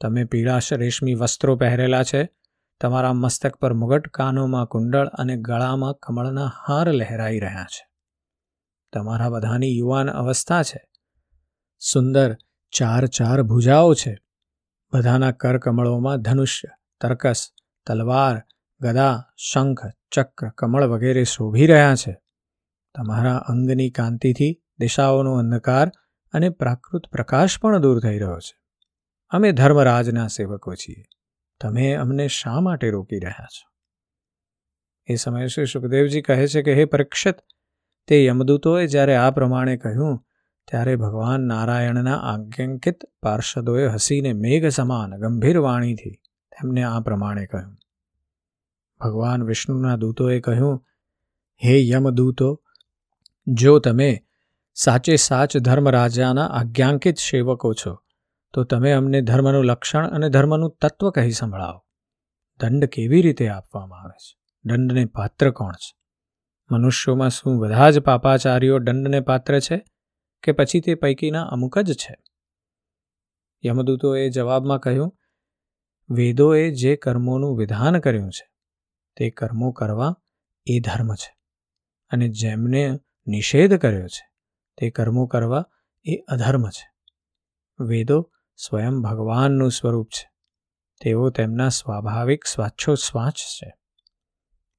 તમે 0.01 0.24
પીળાશ 0.24 0.74
રેશમી 0.74 1.13
વસ્ત્રો 1.13 1.55
પહેરેલા 1.55 2.03
છે. 2.03 2.29
તમારા 2.81 3.13
મસ્તક 3.13 3.55
પર 3.55 3.74
મુગટ, 3.74 4.08
કાનોમાં 4.08 4.65
કુંડળ 4.65 5.08
અને 5.08 5.38
ગળામાં 5.38 5.93
કમળના 5.93 6.51
હાર 6.67 6.91
લહેરાઈ 6.91 7.39
રહ્યા 7.39 7.63
છે. 7.63 7.89
તમારા 8.93 9.29
બધાની 9.29 9.77
યુવાન 9.77 10.10
અવસ્થા 10.10 10.63
છે. 10.63 10.89
સુંદર, 11.79 12.38
ચાર 12.72 13.05
ચાર 13.05 13.43
ભુજાઓ 13.43 13.93
છે. 13.93 14.17
બધાના 14.93 15.31
કરકમળોમાં 15.31 16.22
ધનુષ્ય, 16.22 16.67
તર્કસ, 17.01 17.51
તલવાર, 17.88 18.41
ગદા, 18.81 19.24
શંખ, 19.38 19.81
ચક્ર, 20.12 20.50
કમળ 20.50 20.84
વગેરે 20.84 21.24
શોભી 21.24 21.67
રહ્યા 21.67 21.96
છે. 21.96 22.22
તમારા 22.96 23.36
અંગની 23.36 23.89
કાંતિથી 23.89 24.62
દિશાઓનો 24.79 25.34
અંધકાર 25.34 25.91
અને 26.34 26.50
પ્રાકૃત 26.50 27.08
પ્રકાશ 27.08 27.60
પણ 27.60 27.77
દૂર 27.77 28.00
થઈ 28.00 28.20
રહ્યો 28.20 28.39
છે. 28.39 28.61
અમે 29.32 29.52
ધર્મરાજના 29.52 30.28
સેવકો 30.28 30.76
છીએ. 30.76 31.04
તમે 31.62 31.94
અમને 31.94 32.28
શા 32.28 32.60
માટે 32.60 32.90
રોકી 32.90 33.20
રહ્યા 33.20 33.46
છો? 33.46 33.72
એ 35.06 35.16
સમયે 35.16 35.48
શ્રી 35.48 35.66
સુખદેવજી 35.66 36.22
કહે 36.22 36.48
છે 36.48 36.62
કે, 36.62 36.74
હે 36.74 36.86
પરીક્ષિત, 36.86 37.36
તે 38.08 38.26
યમદૂતોએ 38.26 38.88
જ્યારે 38.88 39.16
આ 39.16 39.32
પ્રમાણે 39.32 39.78
કહ્યું, 39.78 40.26
ત્યારે 40.68 40.96
ભગવાન 40.96 41.42
નારાયણના 41.42 42.18
આજ્ઞાંકિત 42.18 43.00
પાર્ષદોએ 43.24 43.88
હસીને 43.88 44.34
મેઘ 44.34 44.68
સમાન 44.68 45.18
ગંભીર 45.18 45.58
વાણીથી 45.58 46.12
તેમને 46.52 46.84
આ 46.84 47.00
પ્રમાણે 47.00 47.46
કહ્યું. 47.46 47.78
ભગવાન 49.00 49.44
વિષ્ણુના 49.44 49.96
દૂતોએ 49.96 50.40
કહ્યું, 50.40 50.86
હે 51.64 51.90
યમદૂતો, 51.90 52.64
જો 53.48 53.80
તમે 53.80 54.24
સાચે 54.74 55.16
સાચ 55.16 55.58
ધર્મરાજાના 55.58 56.48
આજ્ઞાંકિત 56.48 57.18
સેવકો 57.18 57.74
છો 57.74 58.04
તો 58.53 58.63
તમે 58.63 58.91
અમને 58.91 59.22
ધર્મનું 59.22 59.63
લક્ષણ 59.63 60.08
અને 60.08 60.29
ધર્મનું 60.29 60.77
તત્વ 60.81 61.10
કહી 61.10 61.31
સંભળાવો. 61.31 61.86
દંડ 62.60 62.86
કેવી 62.86 63.22
રીતે 63.22 63.50
આપવામાં 63.50 64.00
આવે 64.00 64.17
છે? 64.17 64.39
દંડને 64.65 65.05
પાત્ર 65.05 65.51
કોણ 65.51 65.72
છે? 65.72 65.98
મનુષ્યોમાં 66.72 67.29
શું 67.29 67.60
બધા 67.60 67.89
જ 67.89 68.00
પાપાચારીઓ 68.00 68.79
દંડને 68.79 69.20
પાત્ર 69.20 69.60
છે 69.60 69.86
કે 70.43 70.51
પછી 70.51 70.81
તે 70.81 70.96
પૈકીના 70.96 71.43
અમુક 71.43 71.79
જ 71.79 71.93
છે? 71.93 72.15
યમદૂતોએ 73.65 74.29
જવાબમાં 74.29 74.79
કહ્યું, 74.79 75.17
વેદોએ 76.10 76.72
જે 76.72 76.96
કર્મોનું 76.96 77.58
વિધાન 77.58 78.00
કર્યું 78.00 78.31
છે, 78.31 78.51
તે 79.17 79.29
કર્મો 79.29 79.72
કરવા 79.72 80.15
એ 80.65 80.79
ધર્મ 80.79 81.15
છે. 81.15 81.38
અને 82.10 82.29
જેમને 82.29 83.00
નિષેધ 83.27 83.74
કર્યો 83.74 84.08
છે, 84.08 84.31
તે 84.77 84.89
કર્મો 84.89 85.27
કરવા 85.27 85.65
એ 86.03 86.15
અધર્મ 86.15 86.70
છે. 86.70 86.91
વેદો 87.79 88.31
સ્વયં 88.65 89.01
ભગવાનનું 89.01 89.72
સ્વરૂપ 89.72 90.08
છે. 90.08 90.32
તેઓ 91.03 91.30
તેમના 91.30 91.70
સ્વાભાવિક 91.70 92.46
સ્વાચ્છોશ્વાસ 92.46 93.32
છે 93.32 93.77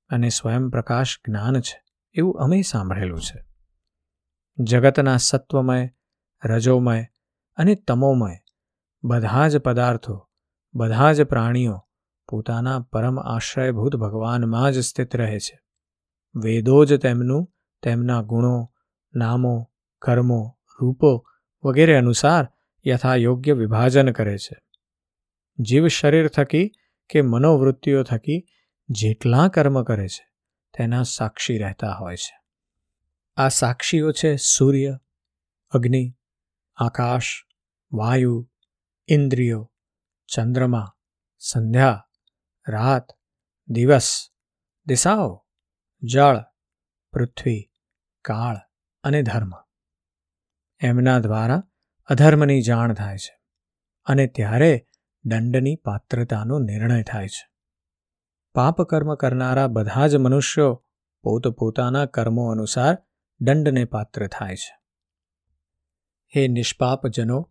અને 0.08 0.28
સ્વયં 0.28 0.70
પ્રકાશ 0.70 1.18
જ્ઞાન 1.28 1.60
છે 1.60 1.84
એવું 2.12 2.40
અમે 2.40 2.62
સાંભળેલું 2.62 3.20
છે. 3.20 3.44
જગતના 4.58 5.16
સત્વમય, 5.16 5.90
રજોમય 6.44 7.04
અને 7.56 7.74
તમોમય 7.74 8.36
બધા 9.04 9.48
જ 9.48 9.58
પદાર્થો, 9.58 10.30
બધા 10.74 11.12
જ 11.12 11.22
પ્રાણીઓ 11.22 11.80
પોતાના 12.28 12.80
પરમ 12.80 13.20
આશ્રયભૂત 13.20 13.96
ભગવાનમાં 13.96 14.72
જ 14.72 14.78
સ્થિત 14.78 15.16
રહે 15.16 15.38
છે. 15.38 15.60
વેદો 16.34 16.84
જ 16.84 17.00
તેમનું, 17.00 17.52
તેમના 17.82 18.22
ગુણો, 18.22 18.72
નામો, 19.14 19.70
કર્મો, 19.98 20.58
રૂપો 20.80 21.26
વગેરે 21.64 21.96
અનુસાર 21.96 22.48
યથાયોગ્ય 22.86 23.52
વિભાજન 23.52 24.12
કરે 24.12 24.38
છે. 24.38 24.56
જીવ 25.58 25.86
શરીર 25.86 26.28
થકી 26.28 26.72
કે 27.10 27.22
મનોવૃત્તિઓ 27.22 28.02
થકી 28.02 28.46
જેટલા 28.88 29.48
કર્મ 29.48 29.82
કરે 29.82 30.08
છે, 30.08 30.32
તેના 30.78 31.02
સાક્ષી 31.02 31.58
રહેતા 31.58 31.92
હોય 31.92 32.16
છે. 32.16 32.40
આ 33.36 33.48
સાક્ષીઓ 33.48 34.12
છે 34.12 34.36
સૂર્ય, 34.36 34.98
અગ્નિ, 35.70 36.14
આકાશ, 36.76 37.46
વાયુ, 37.92 38.50
ઇન્દ્રિયો, 39.08 39.72
ચંદ્રમા, 40.34 40.96
સંધ્યા, 41.38 42.08
રાત, 42.68 43.06
દિવસ, 43.68 44.30
દિશાઓ, 44.86 45.46
જળ, 46.02 46.38
પૃથ્વી, 47.12 47.72
કાળ 48.24 48.56
અને 49.02 49.22
ધર્મ. 49.22 49.50
એમના 50.80 51.18
દ્વારા 51.18 51.62
અધર્મની 52.06 52.62
જાણ 52.62 52.94
થાય 52.94 53.18
છે 53.18 53.40
અને 54.04 54.26
ત્યારે 54.26 54.88
દંડની 55.24 55.76
પાત્રતાનો 55.76 56.58
નિર્ણય 56.58 57.02
થાય 57.02 57.28
છે. 57.28 57.52
પાપ 58.54 58.82
કર્મ 58.82 59.14
કરનારા 59.14 59.66
બધા 59.66 60.06
જ 60.06 60.16
મનુષ્યો 60.16 60.84
પોતપોતાના 61.22 62.06
કર્મો 62.06 62.50
અનુસાર 62.50 62.98
દંડને 63.40 63.84
પાત્ર 63.84 64.26
થાય 64.26 64.56
છે. 64.56 64.82
હે 66.36 66.48
નિષ્પાપજનો, 66.48 67.50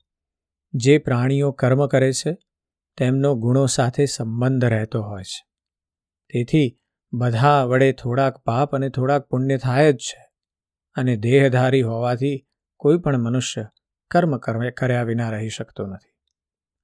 જે 0.74 0.98
પ્રાણીઓ 0.98 1.52
કર્મ 1.52 1.88
કરે 1.88 2.14
છે, 2.14 2.38
તેમનો 2.98 3.36
ગુણો 3.36 3.66
સાથે 3.66 4.06
સંબંધ 4.06 4.66
રહેતો 4.66 5.02
હોય 5.02 5.24
છે. 5.24 5.48
તેથી 6.34 6.80
બધા 7.14 7.64
વડે 7.64 7.92
થોડાક 7.92 8.38
પાપ 8.38 8.76
અને 8.76 8.90
થોડાક 8.90 9.22
પુણ્ય 9.22 9.58
થાય 9.58 9.94
જ 9.94 9.98
છે 9.98 10.32
અને 10.96 11.18
દેહધારી 11.18 11.82
હોવાથી 11.82 12.48
કોઈ 12.78 12.98
પણ 12.98 13.18
મનુષ્ય 13.18 13.68
કર્મ 14.12 14.38
કર્યા 14.70 15.04
વિના 15.04 15.30
રહી 15.30 15.50
શકતો 15.50 15.88
નથી. 15.88 16.14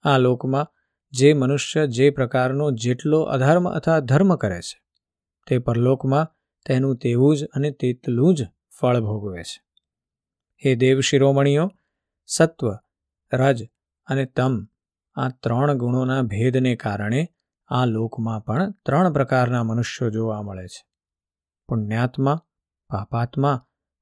આ 0.06 0.18
લોકમાં 0.18 0.68
જે 1.14 1.34
મનુષ્ય 1.34 1.88
જે 1.88 2.10
પ્રકારનો 2.10 2.72
જેટલો 2.72 3.20
અધર્મ 3.22 3.70
અથવા 3.70 4.00
ધર્મ 4.00 4.36
કરે 4.36 4.62
છે, 4.62 4.78
તે 5.48 5.58
પરલોકમાં 5.58 6.28
તેનું 6.66 6.98
તેવું 6.98 7.38
જ 7.38 7.46
અને 7.46 7.72
તેટલું 7.72 8.36
જ 8.36 8.48
ફળ 8.80 9.00
ભોગવે 9.00 9.44
છે. 9.44 9.60
હે 10.66 10.76
દેવ 10.76 11.00
શિરોમણીઓ, 11.00 11.66
સત્વ, 12.26 12.70
રજ 13.34 13.64
અને 14.08 14.26
તમ 14.26 14.54
આ 15.16 15.30
ત્રણ 15.30 15.74
ગુણોના 15.74 16.22
ભેદને 16.22 16.76
કારણે 16.76 17.22
આ 17.68 17.86
લોકમાં 17.86 18.42
પણ 18.42 18.72
ત્રણ 18.86 19.14
પ્રકારના 19.14 19.64
મનુષ્યો 19.64 20.10
જોવા 20.10 20.42
મળે 20.42 20.68
છે. 20.68 20.82
પુણ્યાત્મા, 21.70 22.38
પાપાત્મા 22.90 23.58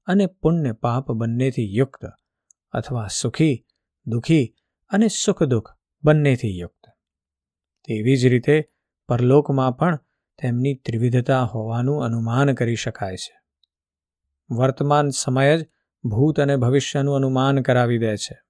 અને 0.06 0.26
પુણ્ય 0.26 0.72
પાપ 0.72 1.12
બંનેથી 1.12 1.76
યુક્ત 1.76 2.02
અથવા 2.72 3.06
સુખી, 3.06 3.66
દુઃખી 4.06 4.54
અને 4.88 5.08
સુખ 5.08 5.42
દુઃખ 5.42 5.76
બંનેથી 6.04 6.58
યુક્ત. 6.58 6.90
તેવી 7.84 8.16
જ 8.16 8.26
રીતે 8.26 8.68
પરલોકમાં 9.08 9.72
પણ 9.72 9.98
તેમની 10.42 10.74
ત્રિવિધતા 10.74 11.42
હોવાનું 11.42 12.04
અનુમાન 12.04 12.54
કરી 12.54 12.74
શકાય 12.74 13.16
છે. 13.16 13.40
વર્તમાન 14.50 15.10
સમય 15.10 15.58
જ 15.58 15.66
ભૂત 16.04 16.40
અને 16.40 16.56
ભવિષ્યનું 16.56 17.16
અનુમાન 17.16 17.62
કરાવી 17.62 17.98
દે 17.98 18.16
છે. 18.16 18.42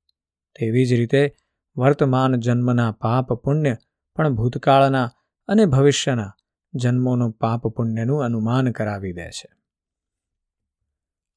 તેવી 0.58 0.86
જ 0.86 0.92
રીતે 0.92 1.36
વર્તમાન 1.76 2.36
જન્મના 2.36 2.92
પાપ 2.92 3.32
પુણ્ય 3.32 3.76
પણ 4.14 4.34
ભૂતકાળના 4.34 5.10
અને 5.48 5.66
ભવિષ્યના 5.66 6.36
જન્મોનું 6.74 7.32
પાપ 7.32 7.66
પુણ્યનું 7.66 8.24
અનુમાન 8.24 8.72
કરાવી 8.72 9.12
દે 9.12 9.30
છે. 9.30 9.52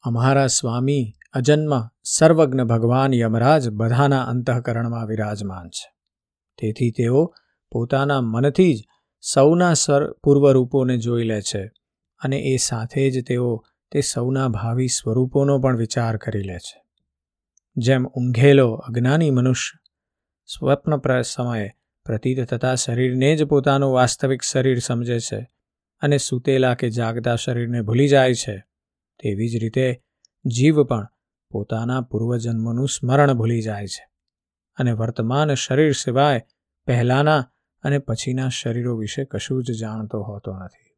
અમારા 0.01 0.47
સ્વામી 0.47 1.13
અજન્મ 1.33 1.87
સર્વજ્ઞ 2.17 2.61
ભગવાન 2.61 3.13
યમરાજ 3.13 3.69
બધાના 3.69 4.23
અંતઃકરણમાં 4.23 5.07
વિરાજમાન 5.07 5.69
છે. 5.69 5.91
તેથી 6.57 6.91
તેઓ 6.91 7.33
પોતાના 7.71 8.21
મનથી 8.21 8.73
જ 8.73 8.83
સૌના 9.21 9.73
સ્વર 9.73 10.11
પૂર્વરૂપોને 10.11 10.97
જોઈ 10.97 11.23
લે 11.23 11.41
છે 11.41 11.71
અને 12.19 12.37
એ 12.37 12.57
સાથે 12.57 13.11
જ 13.11 13.27
તેઓ 13.27 13.65
તે 13.91 14.01
સૌના 14.01 14.47
ભાવિ 14.47 14.87
સ્વરૂપોનો 14.87 15.59
પણ 15.59 15.77
વિચાર 15.77 16.17
કરી 16.17 16.41
લે 16.41 16.57
છે. 16.57 16.83
જેમ 17.77 18.07
ઊંઘેલો 18.07 18.73
અજ્ઞાની 18.73 19.29
મનુષ્ય 19.29 19.77
સ્વપ્ન 20.45 21.21
સમયે 21.21 21.71
પ્રતીત 22.05 22.43
થતા 22.43 22.75
શરીરને 22.75 23.35
જ 23.35 23.43
પોતાનું 23.43 23.93
વાસ્તવિક 23.93 24.41
શરીર 24.41 24.79
સમજે 24.79 25.19
છે 25.19 25.49
અને 26.01 26.17
સૂતેલા 26.17 26.75
કે 26.75 26.89
જાગતા 26.89 27.35
શરીરને 27.35 27.81
ભૂલી 27.81 28.07
જાય 28.07 28.33
છે, 28.33 28.63
તેવી 29.23 29.49
જ 29.49 29.55
રીતે 29.55 30.01
જીવ 30.45 30.83
પણ 30.83 31.07
પોતાના 31.51 32.01
પૂર્વજન્મનું 32.01 32.89
સ્મરણ 32.89 33.33
ભૂલી 33.33 33.61
જાય 33.61 33.87
છે 33.87 34.09
અને 34.77 34.91
વર્તમાન 34.91 35.53
શરીર 35.53 35.91
સિવાય 35.91 36.41
પહેલાંના 36.85 37.51
અને 37.83 37.99
પછીના 37.99 38.49
શરીરો 38.49 38.97
વિશે 38.97 39.25
કશું 39.25 39.63
જ 39.63 39.71
જાણતો 39.71 40.21
હોતો 40.21 40.57
નથી. 40.57 40.89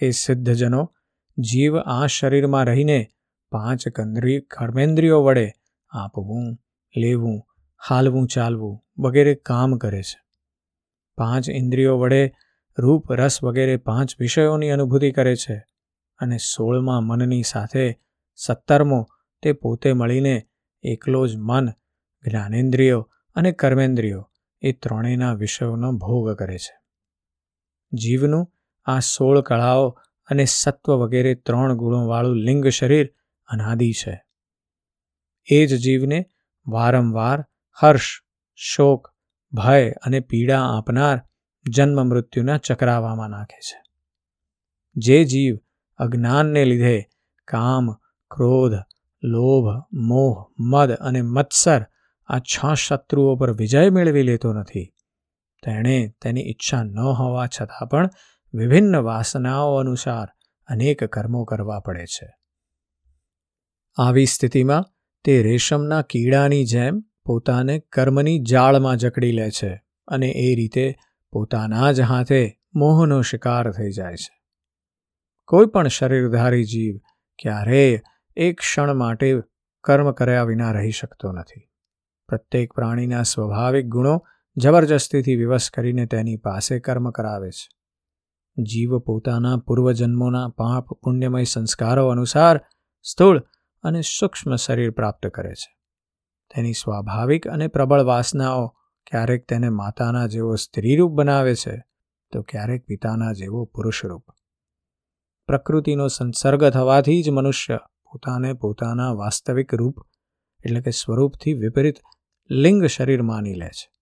એ 0.00 0.10
સિદ્ધજનો 0.10 0.94
જીવ 1.38 1.78
આ 1.78 2.06
શરીરમાં 2.06 2.64
રહીને 2.64 3.06
પાંચ 3.50 3.88
કંદ્રી, 3.88 4.40
કર્મેન્દ્રિયો 4.40 5.24
વડે 5.24 5.52
આપવું, 5.90 6.58
લેવું, 6.96 7.42
હાલવું, 7.88 8.26
ચાલવું 8.26 9.02
વગેરે 9.02 9.34
કામ 9.34 9.76
કરે 9.76 10.02
છે. 10.02 10.20
પાંચ 11.16 11.50
ઇન્દ્રિયો 11.50 11.98
વડે 11.98 12.34
રૂપ, 12.78 13.12
રસ 13.12 13.44
વગેરે 13.44 13.76
પાંચ 13.76 14.16
વિષયોની 14.20 14.70
અનુભૂતિ 14.70 15.10
કરે 15.12 15.36
છે 15.36 15.64
અને 16.18 16.38
સોળમાં 16.38 17.02
મનની 17.02 17.42
સાથે 17.42 18.00
સત્તરમો 18.36 19.08
તે 19.42 19.52
પોતે 19.52 19.92
મળીને 19.92 20.48
એકલો 20.82 21.26
જ 21.26 21.36
મન, 21.36 21.68
જ્ઞાનેન્દ્રિયો 22.22 23.12
અને 23.34 23.52
કર્મેન્દ્રિયો 23.52 24.32
એ 24.60 24.72
ત્રણેયના 24.72 25.34
વિષયોનો 25.34 25.92
ભોગ 25.92 26.32
કરે 26.32 26.58
છે. 26.58 26.80
જીવનું 27.92 28.52
આ 28.84 28.98
સોળ 28.98 29.40
કળાઓ 29.40 30.00
અને 30.28 30.44
સત્વ 30.44 30.92
વગેરે 30.92 31.34
ત્રણ 31.34 31.74
ગુણોવાળું 31.74 32.36
લિંગ 32.36 32.66
શરીર 32.66 33.14
અનાદિ 33.46 33.92
છે. 33.92 34.24
એ 35.46 35.66
જ 35.66 35.76
જીવને 35.76 36.26
વારંવાર 36.66 37.44
હર્ષ, 37.80 38.20
શોક, 38.54 39.14
ભય 39.52 39.90
અને 39.90 40.20
પીડા 40.20 40.62
આપનાર 40.62 41.20
જન્મ 41.68 42.06
મૃત્યુના 42.06 42.58
ચક્રાવામાં 42.58 43.30
નાખે 43.30 43.60
છે. 43.60 43.82
જે 44.96 45.24
જીવ 45.24 45.58
અજ્ઞાનને 45.96 46.64
લીધે 46.64 47.04
કામ, 47.44 47.92
ક્રોધ 48.30 48.74
લોભ, 49.22 49.84
મોહ, 49.92 50.46
મદ 50.58 50.92
અને 50.92 51.22
મત્સર 51.22 51.86
આ 52.26 52.38
છ 52.38 52.74
શત્રુઓ 52.74 53.36
પર 53.36 53.52
વિજય 53.52 53.90
મેળવી 53.90 54.22
લેતો 54.22 54.52
નથી. 54.52 54.94
તેણે 55.64 56.14
તેની 56.22 56.40
ઈચ્છા 56.40 56.82
ન 56.82 56.98
હોવા 56.98 57.46
છતાં 57.46 57.86
પણ 57.86 58.10
વિભિન્ન 58.54 58.96
વાસનાઓ 58.96 59.74
અનુસાર 59.74 60.28
અનેક 60.66 61.04
કર્મો 61.04 61.44
કરવા 61.44 61.80
પડે 61.80 62.06
છે. 62.06 62.36
આવી 63.96 64.26
સ્થિતિમાં 64.26 64.84
તે 65.24 65.42
રેશમના 65.42 66.02
કીડાની 66.02 66.64
જેમ 66.64 67.00
પોતાને 67.24 67.78
કર્મની 67.78 68.38
જાળમાં 68.38 68.96
જકડી 68.96 69.32
લે 69.32 69.50
છે 69.50 69.82
અને 70.08 70.26
એ 70.26 70.54
રીતે 70.54 70.94
પોતાના 71.30 71.92
જ 71.92 72.00
હાથે 72.00 72.60
મોહનો 72.74 73.22
શિકાર 73.22 73.72
થઈ 73.72 73.90
જાય 73.90 74.16
છે. 74.16 74.42
કોઈ 75.44 75.66
પણ 75.66 75.88
શરીરધારી 75.88 76.64
જીવ 76.64 76.96
ક્યારેય 77.42 78.00
એક 78.38 78.58
ક્ષણ 78.58 78.94
માટે 78.94 79.42
કર્મ 79.84 80.10
કર્યા 80.10 80.42
વિના 80.42 80.72
રહી 80.72 80.90
શકતો 80.90 81.32
નથી. 81.32 81.68
પ્રત્યેક 82.28 82.72
પ્રાણીના 82.72 83.22
સ્વાભાવિક 83.22 83.86
ગુણો 83.86 84.24
જબરજસ્તીથી 84.56 85.36
વિવશ 85.36 85.70
કરીને 85.70 86.06
તેની 86.06 86.36
પાસે 86.36 86.80
કર્મ 86.80 87.10
કરાવે 87.10 87.50
છે. 87.50 87.68
જીવ 88.62 88.98
પોતાના 88.98 89.56
પૂર્વજન્મોના 89.56 90.48
પાપ, 90.48 90.92
પુણ્યમય 90.92 91.44
સંસ્કારો 91.44 92.08
અનુસાર 92.08 92.60
સ્થૂળ 93.02 93.38
અને 93.82 94.00
સૂક્ષ્મ 94.00 94.54
શરીર 94.54 94.90
પ્રાપ્ત 94.90 95.26
કરે 95.26 95.54
છે. 95.54 95.78
તેની 96.54 96.72
સ્વાભાવિક 96.72 97.48
અને 97.48 97.68
પ્રબળ 97.68 98.00
વાસનાઓ 98.00 98.66
ક્યારેક 99.10 99.48
તેને 99.48 99.68
માતાના 99.68 100.26
જેવો 100.26 100.54
સ્ત્રીરૂપ 100.54 101.12
બનાવે 101.12 101.54
છે 101.54 101.84
તો 102.32 102.42
ક્યારેક 102.42 102.84
પિતાના 102.84 103.32
જેવો 103.32 103.64
પુરુષરૂપ. 103.64 104.24
પ્રકૃતિનો 105.46 106.08
સંસર્ગ 106.08 106.68
થવાથી 106.68 107.22
જ 107.22 107.30
મનુષ્ય 107.30 107.78
પોતાને 108.12 108.52
પોતાના 108.52 109.12
વાસ્તવિક 109.12 109.74
રૂપ, 109.74 109.94
એટલે 110.64 110.80
કે 110.80 110.90
સ્વરૂપથી 110.90 111.52
વિપરીત 111.52 111.96
લિંગ 112.50 112.84
શરીર 112.84 113.22
માની 113.22 113.54
લે 113.54 113.68
છે. 113.68 113.92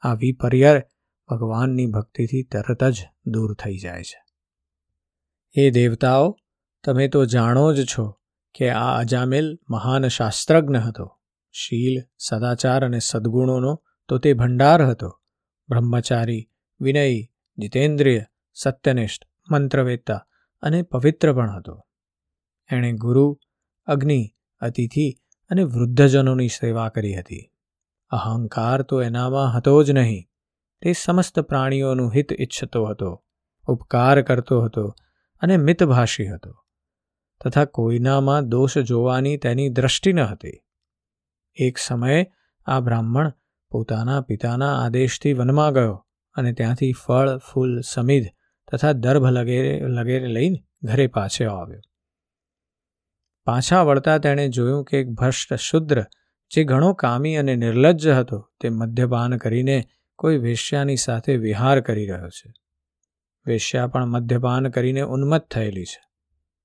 આ 0.00 0.14
વિપર્યય 0.14 0.82
ભગવાનની 1.28 1.86
ભક્તિથી 1.86 2.42
તરત 2.42 2.84
જ 2.84 3.02
દૂર 3.26 3.54
થઈ 3.54 3.78
જાય 3.78 4.02
છે. 4.02 4.24
એ 5.54 5.70
દેવતાઓ, 5.70 6.38
તમે 6.84 7.08
તો 7.08 7.24
જાણો 7.24 7.74
જ 7.74 7.84
છો 7.84 8.18
કે 8.54 8.70
આ 8.70 8.98
અજામિલ 8.98 9.58
મહાન 9.70 10.08
શાસ્ત્રજ્ઞ 10.08 10.76
હતો. 10.76 11.18
શીલ, 11.52 12.02
સદાચાર 12.18 12.84
અને 12.84 12.98
સદ્ગુણોનો 12.98 13.82
તો 14.08 14.18
તે 14.18 14.32
ભંડાર 14.32 14.84
હતો. 14.84 15.20
બ્રહ્મચારી, 15.68 16.50
વિનયી, 16.80 17.32
જીતેન્દ્રિય, 17.58 18.24
સત્યનિષ્ઠ, 18.54 19.26
મંત્રવેત્તા 19.50 20.26
અને 20.62 20.82
પવિત્ર 20.82 21.32
પણ 21.32 21.56
હતો. 21.56 21.86
એણે 22.70 22.92
ગુરુ, 22.92 23.40
અગ્નિ, 23.86 24.30
અતિથિ 24.60 25.14
અને 25.50 25.64
વૃદ્ધજનોની 25.64 26.48
સેવા 26.48 26.88
કરી 26.88 27.14
હતી. 27.14 27.50
અહંકાર 28.10 28.82
તો 28.82 29.02
એનામાં 29.02 29.56
હતો 29.56 29.82
જ 29.82 29.90
નહીં. 29.90 30.26
તે 30.82 30.92
સમસ્ત 30.92 31.40
પ્રાણીઓનું 31.40 32.14
હિત 32.14 32.32
ઈચ્છતો 32.32 32.84
હતો, 32.84 33.24
ઉપકાર 33.68 34.22
કરતો 34.22 34.62
હતો 34.62 34.94
અને 35.40 35.56
મિતભાષી 35.56 36.26
હતો. 36.26 36.64
તથા 37.44 37.64
કોઈનામાં 37.64 38.48
દોષ 38.48 38.78
જોવાની 38.78 39.36
તેની 39.36 39.68
દ્રષ્ટિ 39.68 40.12
ન 40.12 40.20
હતી. 40.20 40.62
એક 41.54 41.78
સમયે 41.78 42.26
આ 42.66 42.80
બ્રાહ્મણ 42.80 43.32
પોતાના 43.70 44.20
પિતાના 44.20 44.84
આદેશથી 44.84 45.32
વનમાં 45.32 45.72
ગયો 45.72 46.06
અને 46.34 46.52
ત્યાંથી 46.52 46.92
ફળ, 46.92 47.38
ફૂલ, 47.38 47.80
સમિધ 47.80 48.26
તથા 48.72 48.92
દર્ભ 48.92 49.26
લગેરે 49.26 49.80
લગેરે 49.80 50.26
લઈને 50.26 50.64
ઘરે 50.82 51.06
પાછો 51.06 51.50
આવ્યો. 51.50 51.80
પાછા 53.44 53.82
વળતા 53.82 54.18
તેણે 54.18 54.48
જોયું 54.48 54.84
કે 54.84 55.00
એક 55.00 55.08
ભ્રષ્ટ 55.08 55.54
શુદ્ર, 55.54 56.04
જે 56.54 56.64
ઘણો 56.64 56.92
કામી 56.92 57.36
અને 57.36 57.56
નિર્લજ્જ 57.56 58.08
હતો, 58.08 58.50
તે 58.60 58.68
મદ્યપાન 58.68 59.36
કરીને 59.36 59.84
કોઈ 60.16 60.36
વેશ્યાની 60.36 60.96
સાથે 60.96 61.36
વિહાર 61.36 61.80
કરી 61.80 62.06
રહ્યો 62.06 62.28
છે. 62.28 62.52
વેશ્યા 63.46 63.86
પણ 63.86 64.06
મદ્યપાન 64.06 64.68
કરીને 64.68 65.00
ઉન્મત્ત 65.00 65.50
થયેલી 65.50 65.84
છે. 65.84 66.12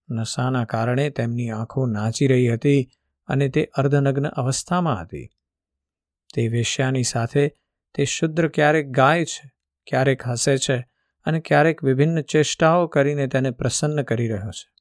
નશાના 0.09 0.65
કારણે 0.65 1.09
તેમની 1.09 1.49
આંખો 1.49 1.85
નાચી 1.85 2.27
રહી 2.27 2.53
હતી 2.53 2.89
અને 3.27 3.49
તે 3.49 3.69
અર્ધનગ્ન 3.73 4.27
અવસ્થામાં 4.27 5.01
હતી. 5.01 5.29
તે 6.35 6.47
વેશ્યાની 6.47 7.03
સાથે 7.03 7.47
તે 7.95 8.05
શુદ્ર 8.05 8.47
ક્યારેક 8.47 8.89
ગાય 8.89 9.25
છે, 9.25 9.51
ક્યારેક 9.87 10.27
હસે 10.27 10.57
છે 10.57 10.87
અને 11.25 11.39
ક્યારેક 11.39 11.83
વિભિન્ન 11.83 12.21
ચેષ્ટાઓ 12.21 12.87
કરીને 12.87 13.27
તેને 13.27 13.51
પ્રસન્ન 13.51 14.01
કરી 14.01 14.27
રહ્યો 14.27 14.51
છે. 14.51 14.76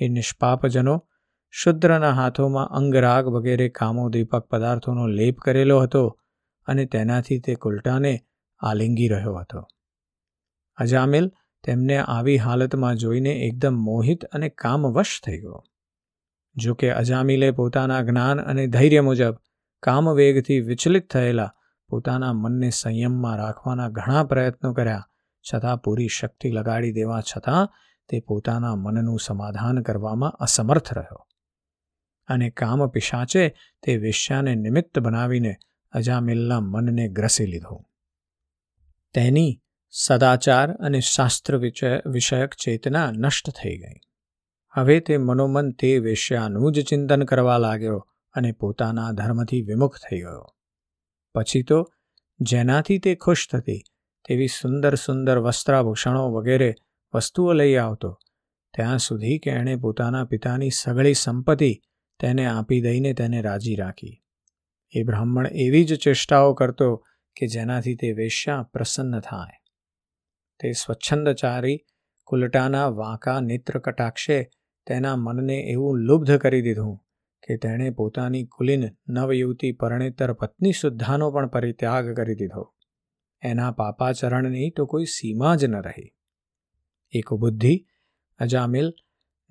એ 0.00 0.08
નિષ્પાપજનો 0.08 1.06
શુદ્રના 1.50 2.10
હાથોમાં 2.10 2.68
અંગરાગ 2.68 3.26
વગેરે 3.26 3.68
કામોદીપક 3.68 4.44
પદાર્થોનો 4.50 5.06
લેપ 5.06 5.38
કરેલો 5.38 5.80
હતો 5.80 6.18
અને 6.66 6.84
તેનાથી 6.84 7.38
તે 7.38 7.54
કુલટાને 7.54 8.20
આલિંગી 8.58 9.08
રહ્યો 9.08 9.34
હતો. 9.34 9.64
અજામિલ 10.76 11.30
તેમને 11.64 11.98
આવી 11.98 12.36
હાલતમાં 12.36 12.96
જોઈને 12.96 13.32
એકદમ 13.32 13.74
મોહિત 13.74 14.24
અને 14.24 14.48
કામવશ 14.48 15.20
થઈ 15.26 15.38
ગયો. 15.38 15.64
જો 16.56 16.74
કે 16.74 16.92
અજામિલે 16.92 17.50
પોતાના 17.50 18.02
જ્ઞાન 18.02 18.40
અને 18.40 18.66
ધૈર્ય 18.66 19.00
મુજબ 19.00 19.34
કામવેગથી 19.82 20.60
વિચલિત 20.60 21.10
થયેલા 21.10 21.52
પોતાના 21.88 22.32
મનને 22.32 22.70
સંયમમાં 22.70 23.36
રાખવાના 23.36 23.88
ઘણા 23.88 24.24
પ્રયત્નો 24.24 24.72
કર્યા, 24.72 25.08
છતાં 25.52 25.78
પૂરી 25.78 26.08
શક્તિ 26.08 26.50
લગાડી 26.50 26.92
દેવા 26.92 27.20
છતાં 27.20 27.68
તે 28.08 28.20
પોતાના 28.20 28.76
મનનું 28.76 29.20
સમાધાન 29.20 29.82
કરવામાં 29.82 30.30
અસમર્થ 30.30 30.92
રહ્યો. 30.94 31.26
અને 32.28 32.50
કામ 32.50 32.86
પિશાચે 32.86 33.48
તે 33.82 33.96
વેશ્યાને 33.96 34.54
નિમિત્ત 34.54 34.98
બનાવીને 34.98 35.56
અજામિલના 35.92 36.60
મનને 36.60 37.08
ગ્રસી 37.08 37.46
લીધું. 37.46 37.84
તેની 39.14 39.62
સદાચાર 39.90 40.72
અને 40.72 41.00
શાસ્ત્ર 41.00 41.56
વિષયક 42.06 42.54
ચેતના 42.54 43.12
નષ્ટ 43.12 43.50
થઈ 43.50 43.78
ગઈ. 43.78 44.00
હવે 44.70 45.00
તે 45.00 45.16
મનોમન 45.16 45.70
તે 45.70 45.98
વેશ્યાનું 45.98 46.72
જ 46.72 46.84
ચિંતન 46.84 47.22
કરવા 47.22 47.58
લાગ્યો 47.58 48.08
અને 48.34 48.52
પોતાના 48.52 49.12
ધર્મથી 49.12 49.62
વિમુખ 49.62 49.96
થઈ 49.96 50.20
ગયો. 50.20 50.54
પછી 51.34 51.62
તો 51.62 51.92
જેનાથી 52.40 52.98
તે 52.98 53.14
ખુશ 53.14 53.48
થતી 53.52 53.82
તેવી 54.28 54.46
સુંદર 54.46 54.94
સુંદર 54.94 55.38
વસ્ત્રાભૂષણો 55.38 56.30
વગેરે 56.32 56.74
વસ્તુઓ 57.14 57.52
લઈ 57.52 57.76
આવતો. 57.76 58.20
ત્યાં 58.76 58.98
સુધી 58.98 59.38
કે 59.38 59.50
એણે 59.50 59.76
પોતાના 59.76 60.24
પિતાની 60.24 60.70
સઘળી 60.70 61.14
સંપત્તિ 61.14 61.80
તેને 62.20 62.46
આપી 62.46 62.80
દઈને 62.80 63.12
તેને 63.12 63.42
રાજી 63.42 63.74
રાખી. 63.74 64.24
એ 64.90 65.02
બ્રાહ્મણ 65.02 65.46
એવી 65.46 65.84
જ 65.84 65.94
ચેષ્ટાઓ 65.94 66.54
કરતો 66.54 66.96
કે 67.36 67.46
જેનાથી 67.46 67.94
તે 67.94 68.12
વેશ્યા 68.12 68.62
પ્રસન્ન 68.62 69.20
થાય. 69.20 69.64
તે 70.60 70.72
સ્વચ્છંદચારી, 70.72 71.84
કુલટાના 72.24 72.88
વાંકા 72.88 73.40
નેત્ર 73.40 73.78
કટાક્ષે 73.78 74.50
તેના 74.86 75.16
મનને 75.16 75.54
એવું 75.54 75.98
લુબ્ધ 75.98 76.36
કરી 76.36 76.62
દીધું 76.62 76.96
કે 77.46 77.56
તેણે 77.56 77.90
પોતાની 77.90 78.44
કુલીન 78.44 78.84
નવયુવતી 79.08 79.72
પરણેતર 79.72 80.32
પત્ની 80.32 80.72
સુદ્ધાનો 80.72 81.30
પણ 81.30 81.48
પરિત્યાગ 81.48 82.16
કરી 82.16 82.34
દીધો. 82.34 82.74
એના 83.42 83.70
પાપાચરણની 83.70 84.70
તો 84.70 84.86
કોઈ 84.86 85.04
સીમા 85.04 85.54
જ 85.54 85.64
ન 85.64 85.76
રહી. 85.76 86.17
એક 87.10 87.32
બુદ્ધિ 87.32 87.86
અજામિલ, 88.38 88.92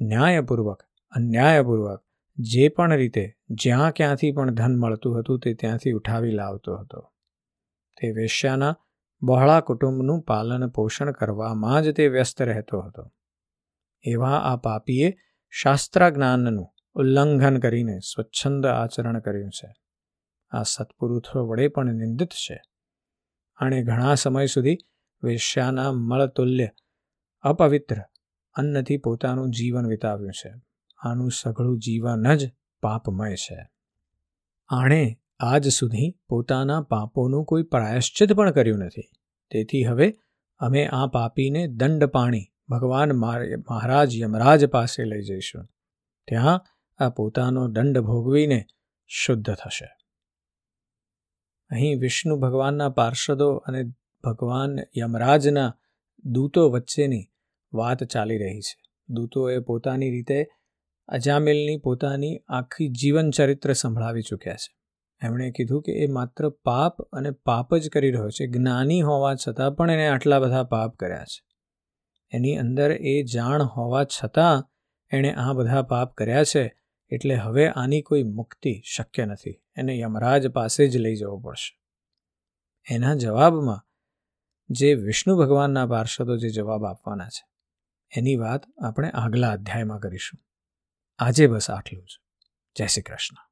ન્યાયપૂર્વક, 0.01 0.83
અન્યાયપૂર્વક, 1.11 2.05
જે 2.37 2.69
પણ 2.69 2.95
રીતે, 2.95 3.33
જ્યાં 3.49 3.91
ક્યાંથી 3.91 4.31
પણ 4.31 4.53
ધન 4.53 4.75
મળતું 4.75 5.19
હતું 5.19 5.39
તે 5.39 5.53
ત્યાંથી 5.53 5.91
ઉઠાવી 5.91 6.31
લાવતો 6.31 6.75
હતો. 6.75 7.13
તે 8.01 8.11
વેશ્યાના 8.11 8.77
બહોળા 9.21 9.61
કુટુંબનું 9.61 10.21
પાલન 10.21 10.69
પોષણ 10.69 11.11
કરવામાં 11.11 11.81
જ 11.81 11.91
તે 11.91 12.07
વ્યસ્ત 12.07 12.41
રહેતો 12.41 12.79
હતો. 12.79 13.13
એવા 14.01 14.31
આ 14.31 14.55
પાપીએ 14.55 15.13
શાસ્ત્ર 15.49 16.09
જ્ઞાનનું 16.09 16.67
ઉલ્લંઘન 16.93 17.59
કરીને 17.59 17.99
સ્વચ્છંદ 17.99 18.65
આચરણ 18.65 19.19
કર્યું 19.19 19.49
છે. 19.49 19.73
આ 20.49 20.63
સત્પુરુષો 20.63 21.47
વડે 21.47 21.67
પણ 21.67 21.93
નિંદિત 21.93 22.29
છે. 22.29 22.61
આણે 23.55 23.83
ઘણા 23.83 24.15
સમય 24.15 24.45
સુધી 24.45 24.77
વેશ્યાના 25.23 25.91
મળતુલ્ય 25.91 26.69
અપવિત્ર 27.41 27.95
અન્નથી 28.53 28.97
પોતાનું 28.97 29.49
જીવન 29.49 29.87
વિતાવ્યું 29.87 30.31
છે. 30.31 30.53
આનું 30.97 31.31
સઘળું 31.31 31.79
જીવન 31.79 32.35
જ 32.35 32.51
પાપમય 32.81 33.35
છે. 33.35 33.69
આણે 34.67 35.19
આજ 35.39 35.67
સુધી 35.67 36.15
પોતાના 36.27 36.81
પાપોનું 36.81 37.45
કોઈ 37.45 37.63
પ્રાયશ્ચિત 37.63 38.33
પણ 38.33 38.51
કર્યું 38.51 38.79
નથી. 38.79 39.09
તેથી 39.51 39.83
હવે 39.83 40.13
અમે 40.57 40.87
આ 40.87 41.07
પાપીને 41.07 41.67
દંડ 41.67 42.05
પાણી 42.05 42.45
ભગવાન 42.69 43.11
મહારાજ 43.11 44.15
યમરાજ 44.15 44.65
પાસે 44.65 45.03
લઈ 45.03 45.21
જઈશું. 45.21 45.65
ત્યાં 46.27 46.65
આ 46.97 47.09
પોતાનો 47.09 47.67
દંડ 47.67 47.99
ભોગવીને 47.99 48.65
શુદ્ધ 49.07 49.53
થશે. 49.53 49.97
અહીં 51.69 51.99
વિષ્ણુ 51.99 52.37
ભગવાનના 52.37 52.89
પાર્ષદો 52.89 53.55
અને 53.55 53.83
ભગવાન 54.23 54.79
યમરાજના 54.97 55.77
દૂતો 56.25 56.69
વચ્ચેની 56.69 57.23
વાત 57.73 58.03
ચાલી 58.03 58.37
રહી 58.37 58.59
છે. 58.59 58.81
દૂતોએ 59.09 59.59
પોતાની 59.59 60.11
રીતે 60.11 60.47
અજામિલની 61.07 61.77
પોતાની 61.77 62.37
આખી 62.47 62.89
જીવન 62.89 63.29
ચરિત્ર 63.29 63.73
સંભળાવી 63.73 64.21
ચૂક્યા 64.21 64.55
છે. 64.55 64.77
એમણે 65.25 65.51
કીધું 65.51 65.81
કે 65.81 65.91
એ 65.91 66.07
માત્ર 66.07 66.49
પાપ 66.49 67.01
અને 67.01 67.31
પાપ 67.31 67.75
જ 67.75 67.89
કરી 67.89 68.11
રહ્યો 68.11 68.29
છે. 68.29 68.47
જ્ઞાની 68.47 69.01
હોવા 69.01 69.35
છતાં 69.35 69.71
પણ 69.71 69.91
એણે 69.91 70.07
આટલા 70.07 70.39
બધા 70.39 70.63
પાપ 70.63 70.95
કર્યા 70.95 71.23
છે. 71.23 71.45
એની 72.31 72.57
અંદર 72.57 72.91
એ 72.91 73.23
જાણ 73.23 73.63
હોવા 73.63 74.03
છતાં 74.03 74.69
એણે 75.11 75.33
આ 75.33 75.53
બધા 75.53 75.81
પાપ 75.81 76.15
કર્યા 76.15 76.43
છે 76.43 76.77
એટલે 77.09 77.35
હવે 77.35 77.67
આની 77.67 78.01
કોઈ 78.01 78.23
મુક્તિ 78.23 78.81
શક્ય 78.85 79.25
નથી. 79.25 79.63
એને 79.77 79.99
યમરાજ 79.99 80.47
પાસે 80.47 80.87
જ 80.87 80.97
લઈ 80.97 81.15
જવો 81.15 81.39
પડશે. 81.39 81.79
એના 82.91 83.15
જવાબમાં 83.15 83.86
જે 84.69 84.93
વિષ્ણુ 84.93 85.37
ભગવાનના 85.37 85.87
પાર્ષદો 85.87 86.37
જે 86.37 86.49
જવાબ 86.49 86.85
આપવાના 86.85 87.27
છે, 87.27 87.47
એની 88.17 88.35
વાત 88.35 88.63
આપણે 88.83 89.09
આગલા 89.09 89.51
અધ્યાયમાં 89.51 89.99
કરીશું. 89.99 90.39
આજે 91.19 91.47
બસ 91.47 91.69
આટલું 91.69 92.05
જ. 92.05 92.19
જય 92.75 92.87
શ્રી 92.87 93.01
કૃષ્ણ. 93.01 93.46